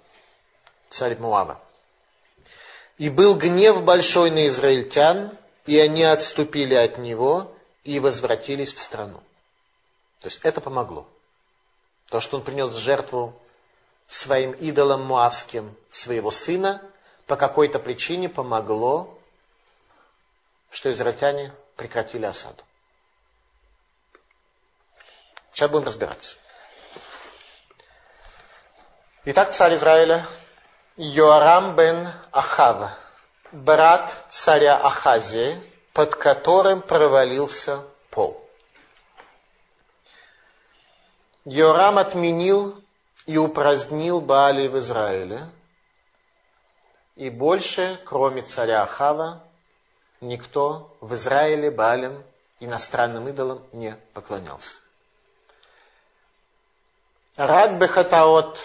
[0.92, 1.60] царь Муава.
[3.00, 5.36] И был гнев большой на израильтян,
[5.66, 7.52] и они отступили от него
[7.84, 9.24] и возвратились в страну.
[10.20, 11.08] То есть это помогло.
[12.10, 13.34] То, что он принес в жертву
[14.08, 16.80] своим идолам муавским своего сына–
[17.28, 19.18] по какой-то причине помогло,
[20.70, 22.64] что израильтяне прекратили осаду.
[25.52, 26.38] Сейчас будем разбираться.
[29.26, 30.28] Итак, царь Израиля,
[30.98, 32.92] Йоарам бен Ахав,
[33.52, 35.60] брат царя Ахазии,
[35.94, 38.42] под которым провалился пол.
[41.46, 42.84] Йорам отменил
[43.26, 45.50] и упразднил Баали в Израиле–
[47.16, 49.42] и больше, кроме царя Ахава,
[50.22, 52.24] никто в Израиле Балем,
[52.60, 54.76] иностранным идолам, не поклонялся.
[57.38, 58.58] Рад Бехатаот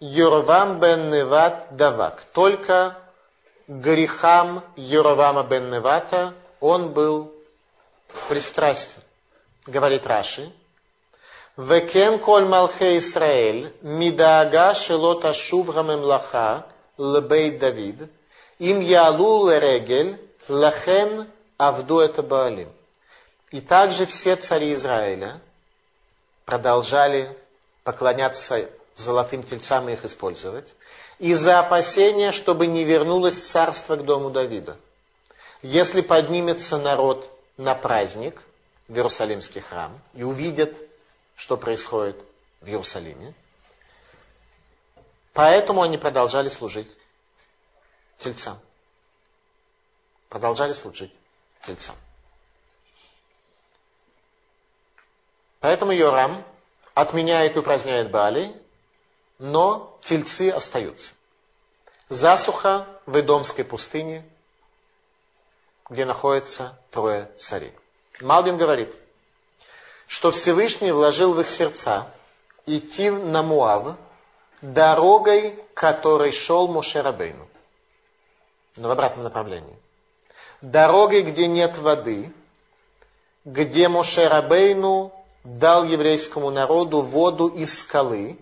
[0.00, 2.24] Юровам бен Неват Давак.
[2.32, 2.98] Только
[3.66, 7.32] грехам Юровама бен Невата он был
[8.28, 9.02] пристрастен.
[9.66, 10.52] Говорит Раши.
[11.56, 16.66] Векен коль малхе Исраэль, мидаага шелот ашув гамемлаха,
[16.98, 18.10] лебей Давид,
[18.58, 22.70] им ялу лерегель, лахен авду это Баалим.
[23.50, 25.40] И также все цари Израиля
[26.44, 27.36] продолжали
[27.84, 30.68] поклоняться золотым тельцам и их использовать,
[31.18, 34.76] из-за опасения, чтобы не вернулось царство к дому Давида.
[35.62, 38.42] Если поднимется народ на праздник
[38.88, 40.74] в Иерусалимский храм и увидят,
[41.36, 42.16] что происходит
[42.60, 43.34] в Иерусалиме,
[45.34, 46.88] Поэтому они продолжали служить
[48.18, 48.58] тельцам.
[50.28, 51.12] Продолжали служить
[51.66, 51.96] тельцам.
[55.58, 56.44] Поэтому Йорам
[56.94, 58.54] отменяет и упраздняет Бали,
[59.38, 61.14] но тельцы остаются.
[62.08, 64.24] Засуха в Идомской пустыне,
[65.90, 67.74] где находятся трое царей.
[68.20, 68.96] Малбин говорит,
[70.06, 72.08] что Всевышний вложил в их сердца
[72.66, 73.96] идти на Муав,
[74.72, 77.46] дорогой, которой шел Мошерабейну.
[78.76, 79.76] Но в обратном направлении.
[80.62, 82.32] Дорогой, где нет воды,
[83.44, 85.12] где Мошерабейну
[85.44, 88.38] дал еврейскому народу воду из скалы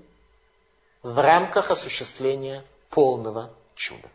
[1.03, 4.09] в рамках осуществления полного чуда.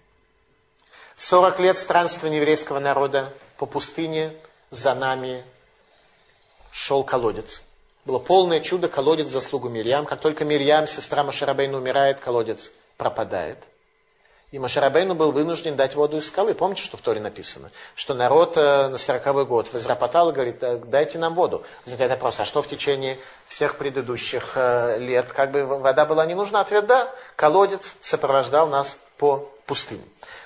[1.17, 4.33] Сорок лет странствования еврейского народа по пустыне
[4.71, 5.43] за нами
[6.71, 7.63] шел колодец.
[8.07, 10.05] Было полное чудо, колодец заслугу Мирьям.
[10.05, 13.57] Как только Мирьям, сестра Машарабейна, умирает, колодец пропадает.
[14.51, 16.53] И Машарабейну был вынужден дать воду из скалы.
[16.53, 17.69] Помните, что в Торе написано?
[17.95, 21.65] Что народ э, на сороковой год возропотал и говорит, «Э, дайте нам воду.
[21.83, 23.17] Возникает вопрос, а что в течение
[23.49, 25.25] всех предыдущих э, лет?
[25.33, 26.61] Как бы вода была не нужна?
[26.61, 27.13] Ответ да.
[27.35, 30.05] Колодец сопровождал нас по пустыне.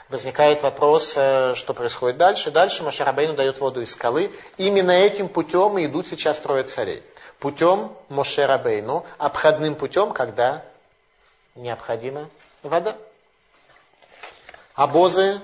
[0.09, 2.49] Возникает вопрос, что происходит дальше.
[2.49, 4.32] Дальше Машарабейну дает воду из скалы.
[4.57, 7.03] Именно этим путем и идут сейчас трое царей
[7.42, 10.64] путем Моше Рабейну, обходным путем, когда
[11.56, 12.30] необходима
[12.62, 12.96] вода.
[14.76, 15.42] Обозы,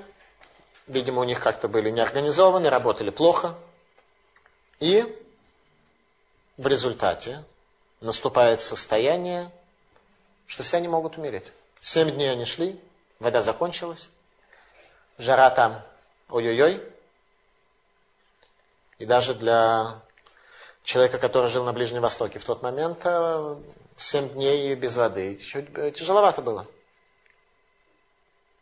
[0.85, 3.55] видимо, у них как-то были неорганизованы, работали плохо.
[4.79, 5.03] И
[6.57, 7.43] в результате
[7.99, 9.51] наступает состояние,
[10.45, 11.51] что все они могут умереть.
[11.81, 12.79] Семь дней они шли,
[13.17, 14.09] вода закончилась,
[15.17, 15.81] жара там
[16.29, 16.79] ой-ой-ой.
[18.99, 19.99] И даже для
[20.87, 23.55] человека, который жил на Ближнем Востоке в тот момент, э,
[23.97, 25.35] семь дней без воды.
[25.35, 26.65] Тяжеловато было.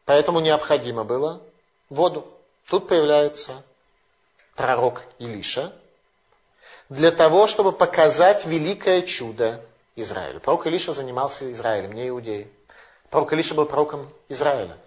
[0.06, 1.40] Поэтому необходимо было
[1.88, 2.28] воду.
[2.68, 3.64] Тут появляется
[4.56, 5.72] пророк Илиша
[6.90, 9.64] для того, чтобы показать великое чудо
[9.96, 10.40] Израилю.
[10.40, 12.52] Пророк Илиша занимался Израилем, не иудеи.
[13.12, 14.80] Пророк Илиша был пророком Израиля.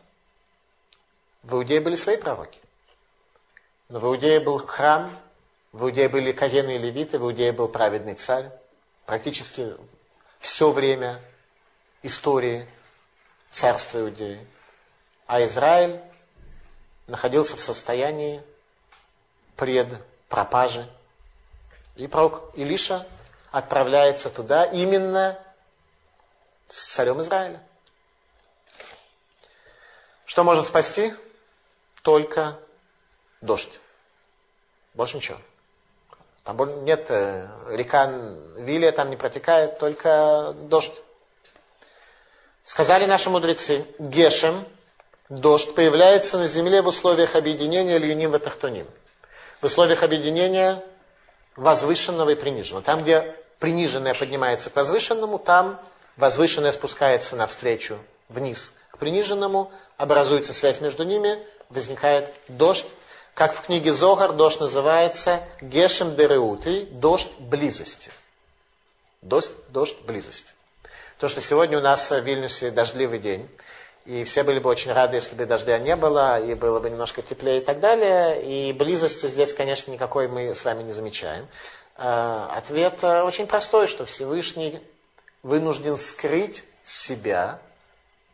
[1.44, 2.60] В Иудее были свои пророки.
[3.88, 5.16] Но в Иудее был храм,
[5.72, 8.50] в Иудее были Каены и Левиты, в Иудее был праведный царь.
[9.04, 9.74] Практически
[10.40, 11.20] все время
[12.02, 12.68] истории
[13.50, 14.46] царство Иудеи.
[15.26, 16.00] А Израиль
[17.06, 18.42] находился в состоянии
[19.56, 19.88] пред
[20.28, 20.88] пропажи.
[21.96, 23.06] И пророк Илиша
[23.50, 25.38] отправляется туда именно
[26.68, 27.62] с царем Израиля.
[30.26, 31.12] Что может спасти?
[32.02, 32.58] Только
[33.40, 33.80] дождь.
[34.94, 35.38] Больше ничего.
[36.48, 38.10] Там нет, э, река
[38.56, 40.94] Вилия там не протекает, только дождь.
[42.64, 44.64] Сказали наши мудрецы, Гешем,
[45.28, 48.86] дождь, появляется на земле в условиях объединения Льюним и Тахтуним.
[49.60, 50.82] В условиях объединения
[51.54, 52.82] возвышенного и приниженного.
[52.82, 55.78] Там, где приниженное поднимается к возвышенному, там
[56.16, 57.98] возвышенное спускается навстречу,
[58.30, 61.38] вниз к приниженному, образуется связь между ними,
[61.68, 62.86] возникает дождь.
[63.38, 68.10] Как в книге Зогар дождь называется Гешем Дереутый, дождь близости.
[69.22, 70.52] Дождь, дождь близости.
[71.20, 73.48] То, что сегодня у нас в Вильнюсе дождливый день,
[74.06, 77.22] и все были бы очень рады, если бы дождя не было, и было бы немножко
[77.22, 78.42] теплее и так далее.
[78.42, 81.46] И близости здесь, конечно, никакой мы с вами не замечаем.
[81.94, 84.80] А, ответ э, очень простой, что Всевышний
[85.44, 87.60] вынужден скрыть себя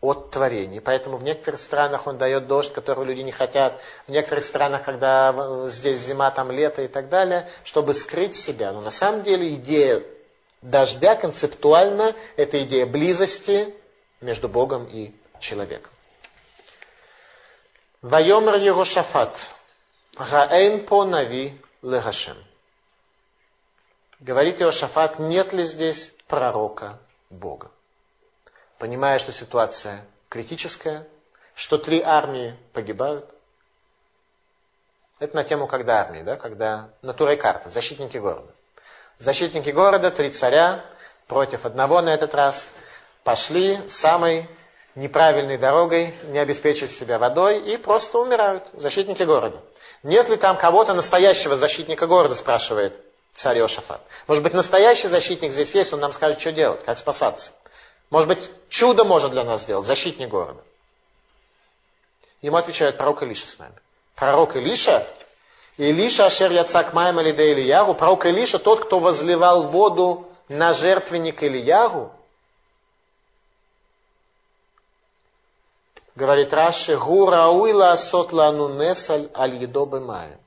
[0.04, 0.80] от творений.
[0.80, 3.80] Поэтому в некоторых странах он дает дождь, которого люди не хотят.
[4.06, 8.72] В некоторых странах, когда здесь зима, там лето и так далее, чтобы скрыть себя.
[8.72, 10.02] Но на самом деле идея
[10.62, 13.74] дождя концептуально это идея близости
[14.20, 15.90] между Богом и человеком.
[18.02, 19.36] Вайомер Егошафат.
[20.16, 22.36] Раэйн по нави легашем.
[24.20, 26.98] Говорит Иошафат, нет ли здесь пророка
[27.30, 27.70] Бога?
[28.78, 31.06] Понимая, что ситуация критическая,
[31.54, 33.28] что три армии погибают.
[35.20, 38.50] Это на тему когда армии, да, когда натурой карта, защитники города.
[39.18, 40.84] Защитники города, три царя,
[41.28, 42.68] против одного на этот раз,
[43.22, 44.48] пошли самой
[44.94, 49.60] неправильной дорогой, не обеспечив себя водой и просто умирают, защитники города.
[50.02, 52.94] Нет ли там кого-то настоящего защитника города, спрашивает
[53.32, 54.00] царь Иошафат.
[54.26, 57.52] Может быть, настоящий защитник здесь есть, он нам скажет, что делать, как спасаться.
[58.10, 60.62] Может быть, чудо может для нас сделать, защитник города.
[62.42, 63.74] Ему отвечает пророк Илиша с нами.
[64.14, 65.06] Пророк Илиша,
[65.76, 72.12] Илиша Ашер Яцак Майм Алиде Ильягу, пророк Илиша, тот, кто возливал воду на жертвенник Ильягу,
[76.14, 80.38] Говорит Раши, Гурауила сотлану несаль аль едобы мая.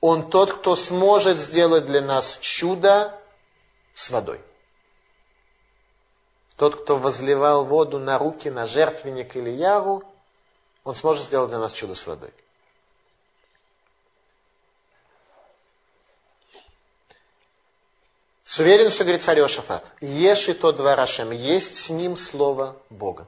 [0.00, 3.14] Он тот, кто сможет сделать для нас чудо
[3.94, 4.40] с водой.
[6.56, 10.02] Тот, кто возливал воду на руки, на жертвенник или яру,
[10.84, 12.32] он сможет сделать для нас чудо с водой.
[18.44, 23.26] С уверенностью говорит царь Иошафат, и то два Рашем, есть с ним слово Бога.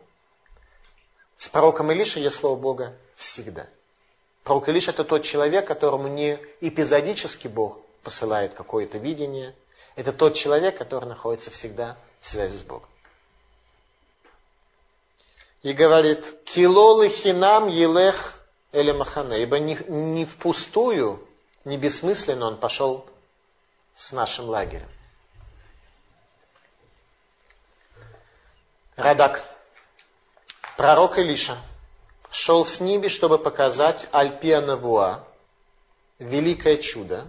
[1.36, 3.66] С пророком Илиша есть слово Бога всегда.
[4.42, 9.54] Пророк Илиша это тот человек, которому не эпизодически Бог посылает какое-то видение.
[9.96, 12.88] Это тот человек, который находится всегда в связи с Богом.
[15.62, 18.34] И говорит, килолы хинам елех
[18.72, 21.26] элемахане, ибо не, не впустую,
[21.64, 23.06] не бессмысленно он пошел
[23.96, 24.88] с нашим лагерем.
[28.96, 29.42] Радак.
[30.76, 31.56] Пророк Илиша
[32.30, 35.24] шел с ними, чтобы показать Альпия Навуа,
[36.20, 37.28] великое чудо.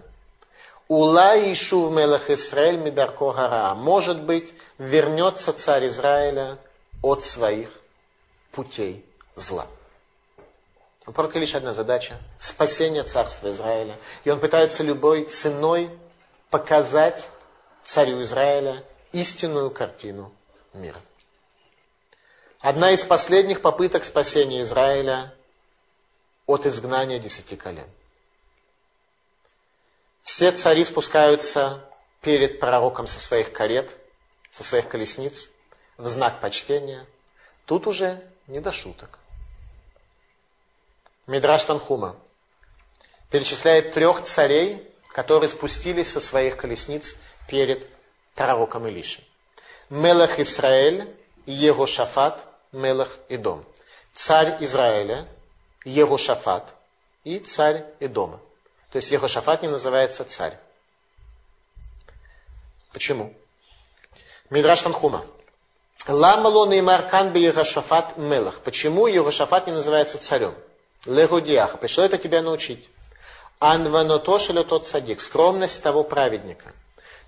[0.86, 3.74] Ула Ишув Мелах Исраэль Мидарко Гара.
[3.74, 6.58] Может быть, вернется царь Израиля
[7.02, 7.79] от своих
[8.52, 9.04] путей
[9.36, 9.66] зла.
[11.06, 13.96] У пророка лишь одна задача– спасение царства Израиля.
[14.24, 15.90] И он пытается любой ценой
[16.50, 17.28] показать
[17.84, 20.32] царю Израиля истинную картину
[20.72, 21.00] мира.
[22.60, 25.34] Одна из последних попыток спасения Израиля
[26.46, 27.88] от изгнания десяти колен.
[30.22, 31.82] Все цари спускаются
[32.20, 33.90] перед пророком со своих карет,
[34.52, 35.48] со своих колесниц,
[35.96, 37.06] в знак почтения.
[37.64, 39.18] Тут уже не до шуток.
[41.26, 42.16] Мидраш Танхума
[43.30, 47.16] перечисляет трех царей, которые спустились со своих колесниц
[47.48, 47.88] перед
[48.34, 49.22] пророком Илишем.
[49.88, 51.14] Мелах Исраэль,
[51.46, 53.64] Егошафат Мелах Идом.
[54.14, 55.28] Царь Израиля,
[55.84, 56.74] Егошафат
[57.22, 58.40] и царь Идома.
[58.90, 60.58] То есть Егошафат не называется царь.
[62.92, 63.32] Почему?
[64.50, 65.24] Мидраш Танхума.
[66.08, 68.60] Ламало неймаркан би Егошафат Мелах.
[68.60, 70.54] Почему Егошафат не называется царем?
[71.04, 71.76] Легудиаха.
[71.76, 72.90] Пришло это тебя научить.
[73.58, 75.20] Анванотошелю тот садик.
[75.20, 76.72] Скромность того праведника.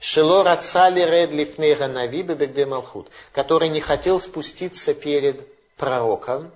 [0.01, 5.47] Шело рацали ред нави бегде малхут, который не хотел спуститься перед
[5.77, 6.51] пророком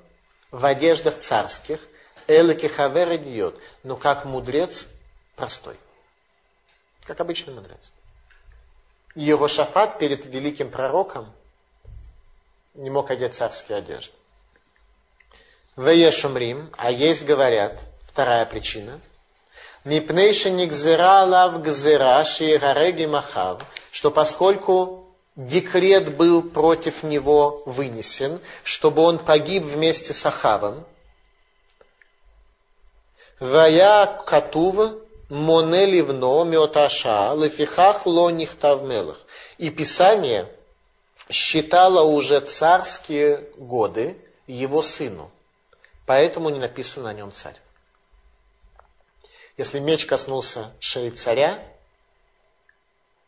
[0.50, 1.80] в одеждах царских,
[2.26, 4.86] элаки хавер идиот, но как мудрец
[5.36, 5.76] простой.
[7.04, 7.92] Как обычный мудрец.
[9.14, 11.32] Его шафат перед великим пророком
[12.76, 14.12] не мог одеть царские одежды.
[15.76, 19.00] Веешумрим, а есть, говорят, вторая причина,
[19.84, 23.62] Мипнейши нигзера лав гзера шигареги махав,
[23.92, 25.06] что поскольку
[25.36, 30.84] декрет был против него вынесен, чтобы он погиб вместе с Ахавом,
[33.38, 34.94] Вая катув
[35.28, 39.20] моне ливно миоташа лефихах ло нихтавмелах.
[39.58, 40.48] И Писание
[41.30, 44.16] считало уже царские годы
[44.46, 45.30] его сыну.
[46.06, 47.60] Поэтому не написано о нем царь.
[49.56, 51.62] Если меч коснулся шеи царя,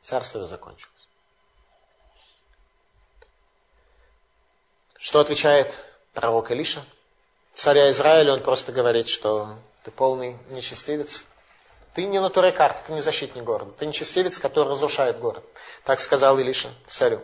[0.03, 0.92] царство закончилось.
[4.99, 5.74] Что отвечает
[6.12, 6.84] пророк Илиша?
[7.55, 11.24] Царя Израиля он просто говорит, что ты полный нечестивец.
[11.94, 13.72] Ты не натурекарт, ты не защитник города.
[13.72, 15.44] Ты нечестивец, который разрушает город.
[15.84, 17.22] Так сказал Илиша царю.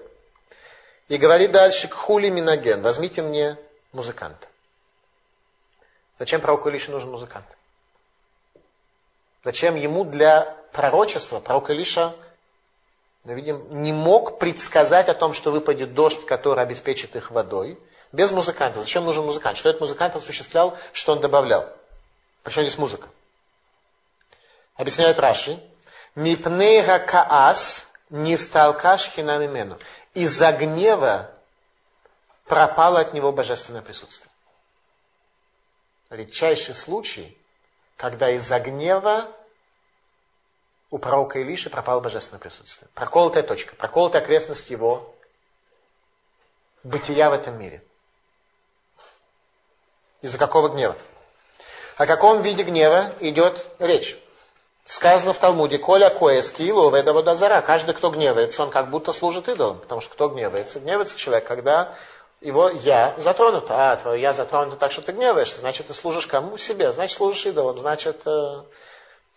[1.09, 3.59] И говорит дальше, к хули миноген, возьмите мне
[3.93, 4.49] музыканта.
[6.19, 7.47] Зачем пророку Илише нужен музыкант?
[9.45, 12.15] Зачем ему для пророчества, пророк Илиша,
[13.25, 17.79] мы видим, не мог предсказать о том, что выпадет дождь, который обеспечит их водой,
[18.13, 18.81] без музыканта.
[18.81, 19.59] Зачем нужен музыкант?
[19.59, 21.69] Что этот музыкант осуществлял, что он добавлял?
[22.43, 23.09] Причем здесь музыка?
[24.77, 25.59] Объясняет Раши.
[26.15, 29.77] Мипнейга каас не сталкаш хинамимену.
[30.15, 31.33] Из-за гнева
[32.45, 34.31] пропало от него божественное присутствие.
[36.11, 37.37] Редчайший случай,
[37.97, 39.29] когда из-за гнева
[40.91, 42.89] у пророка Илиши пропало божественное присутствие.
[42.95, 45.13] Проколотая точка, проколотая окрестность его
[46.85, 47.83] бытия в этом мире.
[50.23, 50.97] Из-за какого гнева?
[51.97, 54.17] О каком виде гнева идет речь?
[54.85, 57.63] Сказано в Талмуде, Коля Коэски и Ловеда Водозара.
[57.63, 59.79] Каждый, кто гневается, он как будто служит идолам.
[59.79, 60.79] Потому что кто гневается?
[60.79, 61.95] Гневается человек, когда
[62.43, 63.71] его я затронут.
[63.71, 65.61] А, твое я затронуто так, что ты гневаешься.
[65.61, 66.59] Значит, ты служишь кому?
[66.59, 66.93] Себе.
[66.93, 67.79] Значит, служишь идолам.
[67.79, 68.63] Значит, э,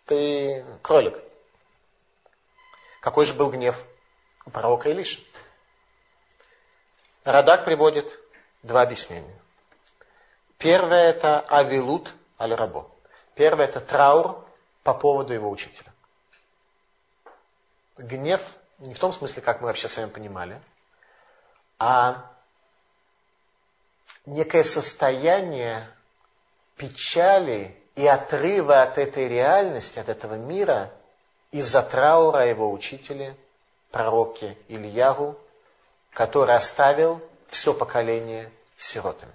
[0.05, 1.17] ты кролик.
[2.99, 3.81] Какой же был гнев
[4.45, 5.21] у пророка Илиши?
[7.23, 8.19] Радак приводит
[8.63, 9.39] два объяснения.
[10.57, 12.89] Первое это авилут аль-рабо.
[13.35, 14.46] Первое это траур
[14.87, 15.91] по поводу его учителя.
[17.97, 18.41] Гнев
[18.79, 20.61] не в том смысле, как мы вообще с вами понимали,
[21.77, 22.31] а
[24.25, 25.85] некое состояние
[26.77, 30.89] печали и отрыва от этой реальности, от этого мира
[31.51, 33.35] из-за траура его учителя,
[33.91, 35.37] пророке Ильягу,
[36.11, 39.33] который оставил все поколение сиротами.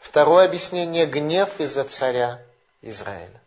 [0.00, 2.42] Второе объяснение– гнев из-за царя
[2.82, 3.40] Израиля.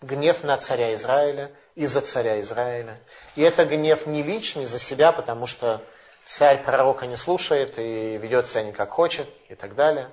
[0.00, 2.98] Гнев на царя Израиля, из-за царя Израиля.
[3.36, 5.82] И это гнев не личный за себя, потому что
[6.26, 10.10] царь пророка не слушает и ведет себя не как хочет и так далее.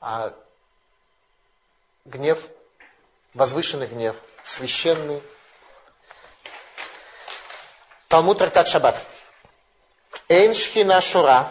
[0.00, 0.34] А
[2.04, 2.46] гнев,
[3.34, 5.22] возвышенный гнев, священный.
[8.08, 9.00] Талмуд Рартат Шаббат.
[10.28, 11.50] Эйн шхина шура,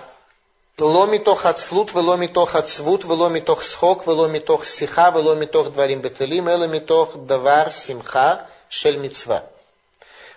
[0.81, 6.03] לא מתוך עצלות ולא מתוך עצבות ולא מתוך שחוק ולא מתוך שיחה ולא מתוך דברים
[6.03, 8.35] בטלים, אלא מתוך דבר שמחה
[8.71, 9.39] של מצווה.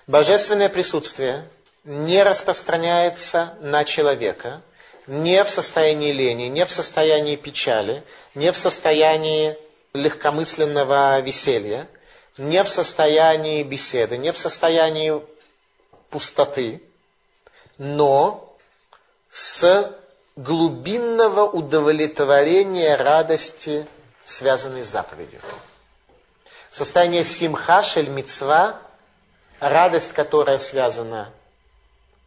[0.07, 1.47] Божественное присутствие
[1.85, 4.61] не распространяется на человека
[5.09, 8.03] не в состоянии лени, не в состоянии печали,
[8.35, 9.57] не в состоянии
[9.93, 11.87] легкомысленного веселья,
[12.37, 15.19] не в состоянии беседы, не в состоянии
[16.11, 16.83] пустоты,
[17.79, 18.55] но
[19.31, 19.91] с
[20.36, 23.86] глубинного удовлетворения радости,
[24.24, 25.40] связанной с заповедью.
[26.70, 28.80] Состояние симха шель мицва,
[29.60, 31.32] радость, которая связана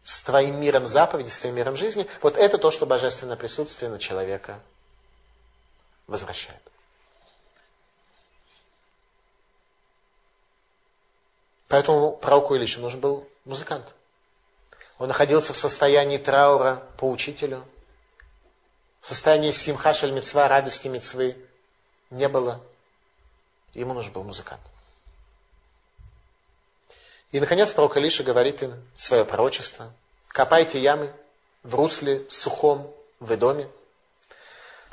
[0.04, 3.98] с твоим миром заповеди, с твоим миром жизни, вот это то, что божественное присутствие на
[3.98, 4.58] человека
[6.06, 6.62] возвращает.
[11.68, 13.84] Поэтому пророку Илишу нужен был музыкант.
[14.96, 17.62] Он находился в состоянии траура по учителю–
[19.00, 21.36] в состоянии симха шаль мецва, радости мецвы
[22.10, 22.60] не было.
[23.74, 24.60] Ему нужен был музыкант.
[27.32, 29.92] И, наконец, пророк Илиша говорит им свое пророчество.
[30.28, 31.12] Копайте ямы
[31.62, 33.68] в русле сухом в доме.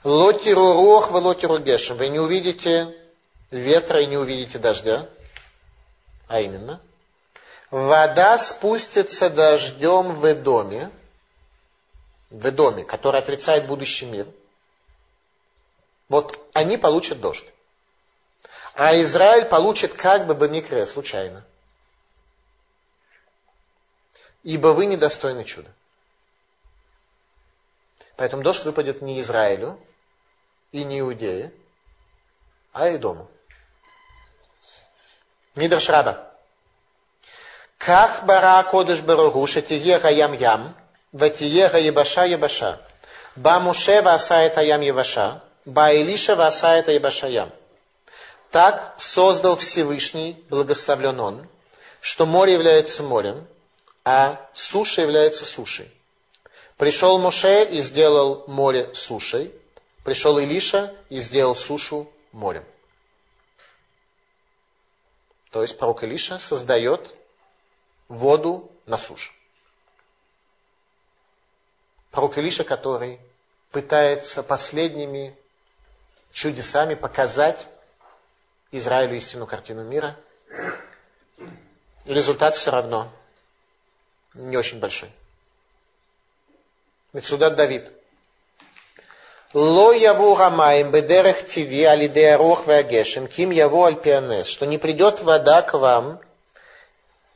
[0.03, 1.97] Лотиру рох, вы лотиру гешем.
[1.97, 2.93] Вы не увидите
[3.51, 5.07] ветра и не увидите дождя.
[6.27, 6.81] А именно,
[7.71, 10.91] вода спустится дождем в доме,
[12.29, 14.27] в доме, который отрицает будущий мир,
[16.09, 17.45] вот они получат дождь.
[18.73, 21.45] А Израиль получит как бы бамикре, случайно.
[24.43, 25.71] Ибо вы недостойны чуда.
[28.17, 29.79] Поэтому дождь выпадет не Израилю
[30.71, 31.51] и не Иудее,
[32.71, 33.29] а и дому.
[35.55, 36.31] Мидрш Раба.
[37.77, 40.75] Как бара кодыш барагу, шатие гаям ям,
[41.15, 42.81] ватие гаебаша ебаша.
[43.35, 47.51] Ба Муше васа это ям ебаша, ба Илиша васа это ебаша ям.
[48.51, 51.47] Так создал Всевышний, благословлен Он,
[52.01, 53.47] что море является морем,
[54.03, 55.89] а суша является сушей.
[56.77, 59.53] Пришел Моше и сделал море сушей.
[60.03, 62.65] Пришел Илиша и сделал сушу морем.
[65.51, 67.09] То есть пророк Илиша создает
[68.09, 69.31] воду на суше.
[72.15, 73.19] Пророк Илиша, который
[73.71, 75.35] пытается последними
[76.31, 77.67] чудесами показать
[78.71, 80.15] Израилю истинную картину мира.
[82.05, 83.11] результат все равно
[84.33, 85.09] не очень большой.
[87.21, 87.91] Сюда Давид.
[89.53, 95.61] Ло яву рамаем бедерех тиви алидея рох веагешем, ким яву альпианес, что не придет вода
[95.63, 96.21] к вам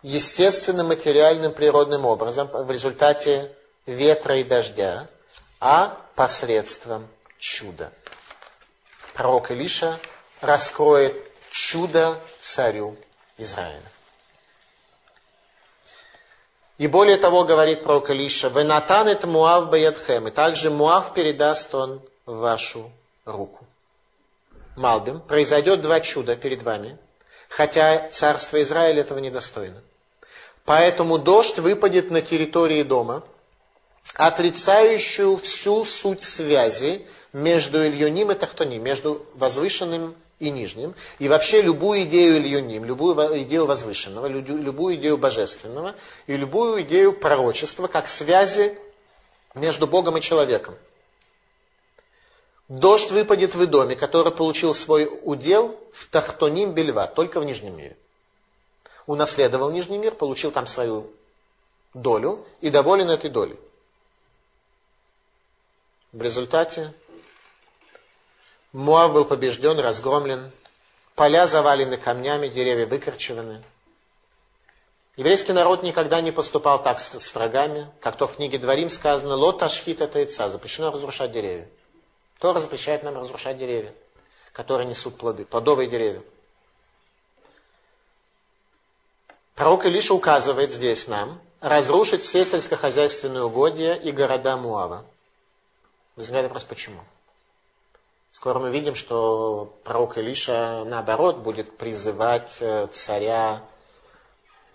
[0.03, 3.53] естественным, материальным, природным образом в результате
[3.89, 5.07] ветра и дождя,
[5.59, 7.07] а посредством
[7.37, 7.91] чуда.
[9.13, 9.99] Пророк Илиша
[10.41, 11.15] раскроет
[11.51, 12.95] чудо царю
[13.37, 13.91] Израиля.
[16.77, 20.29] И более того, говорит пророк Илиша, «Венатан это Муав Баядхем».
[20.29, 22.89] И также Муав передаст он в вашу
[23.25, 23.65] руку.
[24.77, 26.97] Малбим, произойдет два чуда перед вами,
[27.49, 29.81] хотя царство Израиля этого недостойно.
[30.63, 33.23] Поэтому дождь выпадет на территории дома,
[34.15, 42.03] отрицающую всю суть связи между Ильоним и Тахтоним, между возвышенным и нижним, и вообще любую
[42.03, 45.95] идею Ильюним, любую идею возвышенного, любую идею божественного
[46.27, 48.77] и любую идею пророчества, как связи
[49.53, 50.75] между Богом и человеком.
[52.69, 57.97] Дождь выпадет в доме, который получил свой удел в Тахтоним Бельва, только в Нижнем мире.
[59.07, 61.07] Унаследовал Нижний мир, получил там свою
[61.95, 63.57] долю и доволен этой долей.
[66.11, 66.93] В результате
[68.73, 70.51] Муав был побежден, разгромлен,
[71.13, 73.63] поля завалены камнями, деревья выкорчеваны.
[75.17, 79.61] Еврейский народ никогда не поступал так с, врагами, как то в книге Дворим сказано, лот
[79.61, 81.67] ашхит это яйца, запрещено разрушать деревья.
[82.39, 83.93] Тора запрещает нам разрушать деревья,
[84.51, 86.23] которые несут плоды, плодовые деревья.
[89.53, 95.05] Пророк Илиша указывает здесь нам разрушить все сельскохозяйственные угодья и города Муава.
[96.19, 96.99] Возникает вопрос, почему?
[98.33, 103.61] Скоро мы видим, что пророк Илиша, наоборот, будет призывать э, царя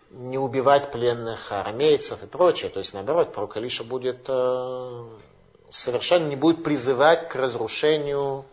[0.09, 2.71] не убивать пленных арамейцев и прочее.
[2.71, 5.05] То есть, наоборот, пророк Илиша будет э,
[5.69, 8.47] совершенно не будет призывать к разрушению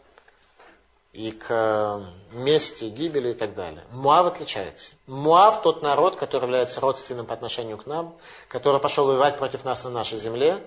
[1.13, 2.03] и к э,
[2.33, 3.85] мести, гибели и так далее.
[3.91, 4.95] Муав отличается.
[5.07, 8.17] Муав тот народ, который является родственным по отношению к нам,
[8.49, 10.61] который пошел воевать против нас на нашей земле,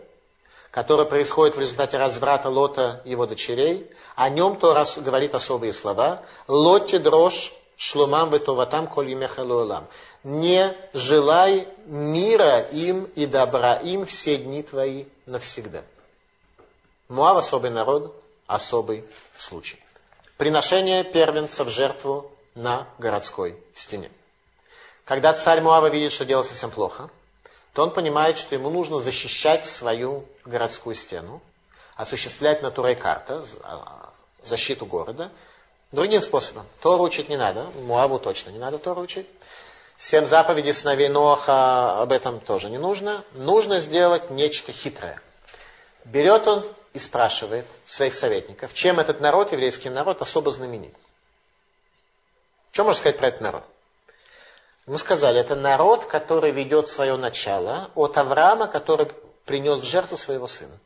[0.74, 6.22] который происходит в результате разврата Лота его дочерей, о нем то раз говорит особые слова.
[6.48, 9.86] Лоте дрожь шлумам ветоватам коль лам.
[10.24, 15.82] Не желай мира им и добра им все дни твои навсегда.
[17.06, 19.04] Муав особый народ, особый
[19.36, 19.78] случай.
[20.38, 24.10] Приношение первенца в жертву на городской стене.
[25.04, 27.10] Когда царь Муава видит, что дело совсем плохо,
[27.74, 31.42] то он понимает, что ему нужно защищать свою городскую стену,
[31.96, 34.12] осуществлять на Турей карта, а,
[34.44, 35.30] защиту города,
[35.90, 36.66] другим способом.
[36.80, 39.26] Тору учить не надо, Муаву точно не надо Тору учить.
[39.98, 43.24] Семь заповедей сыновей Ноаха, об этом тоже не нужно.
[43.32, 45.20] Нужно сделать нечто хитрое.
[46.04, 50.94] Берет он и спрашивает своих советников, чем этот народ, еврейский народ, особо знаменит.
[52.70, 53.64] Что можно сказать про этот народ?
[54.86, 59.10] Мы сказали, это народ, который ведет свое начало от Авраама, который
[59.46, 60.78] принес в жертву своего сына.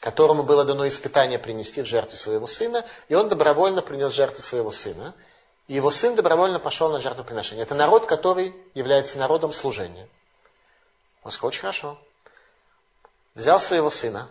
[0.00, 4.70] Которому было дано испытание принести в жертву своего сына, и он добровольно принес жертву своего
[4.70, 5.14] сына.
[5.68, 7.64] И его сын добровольно пошел на жертвоприношение.
[7.64, 10.08] Это народ, который является народом служения.
[11.24, 11.98] Он сказал, очень хорошо.
[13.34, 14.28] Взял своего сына,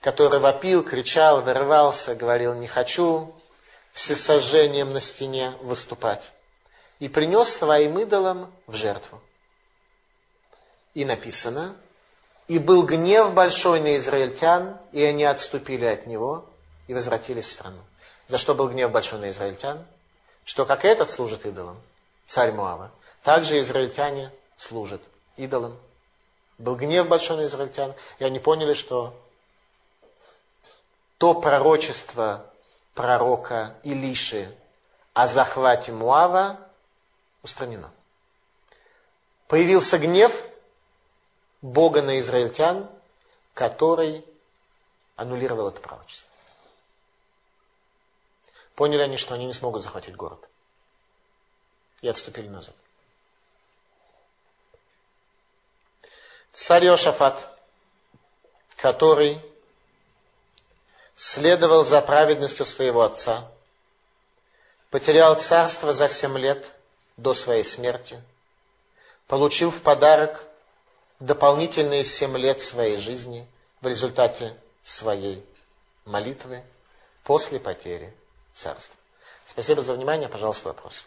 [0.00, 3.34] который вопил, кричал, вырывался, говорил, не хочу
[3.92, 6.32] всесожжением на стене выступать
[7.02, 9.20] и принес своим идолам в жертву.
[10.94, 11.74] И написано,
[12.46, 16.44] И был гнев большой на израильтян, и они отступили от него
[16.86, 17.80] и возвратились в страну.
[18.28, 19.84] За что был гнев большой на израильтян?
[20.44, 21.80] Что как этот служит идолам,
[22.28, 22.92] царь Муава,
[23.24, 25.02] так же израильтяне служат
[25.36, 25.76] идолам.
[26.58, 29.12] Был гнев большой на израильтян, и они поняли, что
[31.18, 32.46] то пророчество
[32.94, 34.54] пророка Илиши
[35.14, 36.68] о захвате Муава
[37.42, 37.92] устранено.
[39.48, 40.32] Появился гнев
[41.60, 42.88] Бога на израильтян,
[43.54, 44.24] который
[45.16, 46.28] аннулировал это пророчество.
[48.74, 50.48] Поняли они, что они не смогут захватить город.
[52.00, 52.74] И отступили назад.
[56.52, 57.58] Царь Йошафат,
[58.76, 59.40] который
[61.16, 63.50] следовал за праведностью своего отца,
[64.90, 66.74] потерял царство за семь лет
[67.16, 68.22] до своей смерти,
[69.26, 70.44] получил в подарок
[71.20, 73.46] дополнительные семь лет своей жизни
[73.80, 75.44] в результате своей
[76.04, 76.64] молитвы
[77.24, 78.12] после потери
[78.54, 78.96] царства.
[79.46, 80.28] Спасибо за внимание.
[80.28, 81.06] Пожалуйста, вопрос.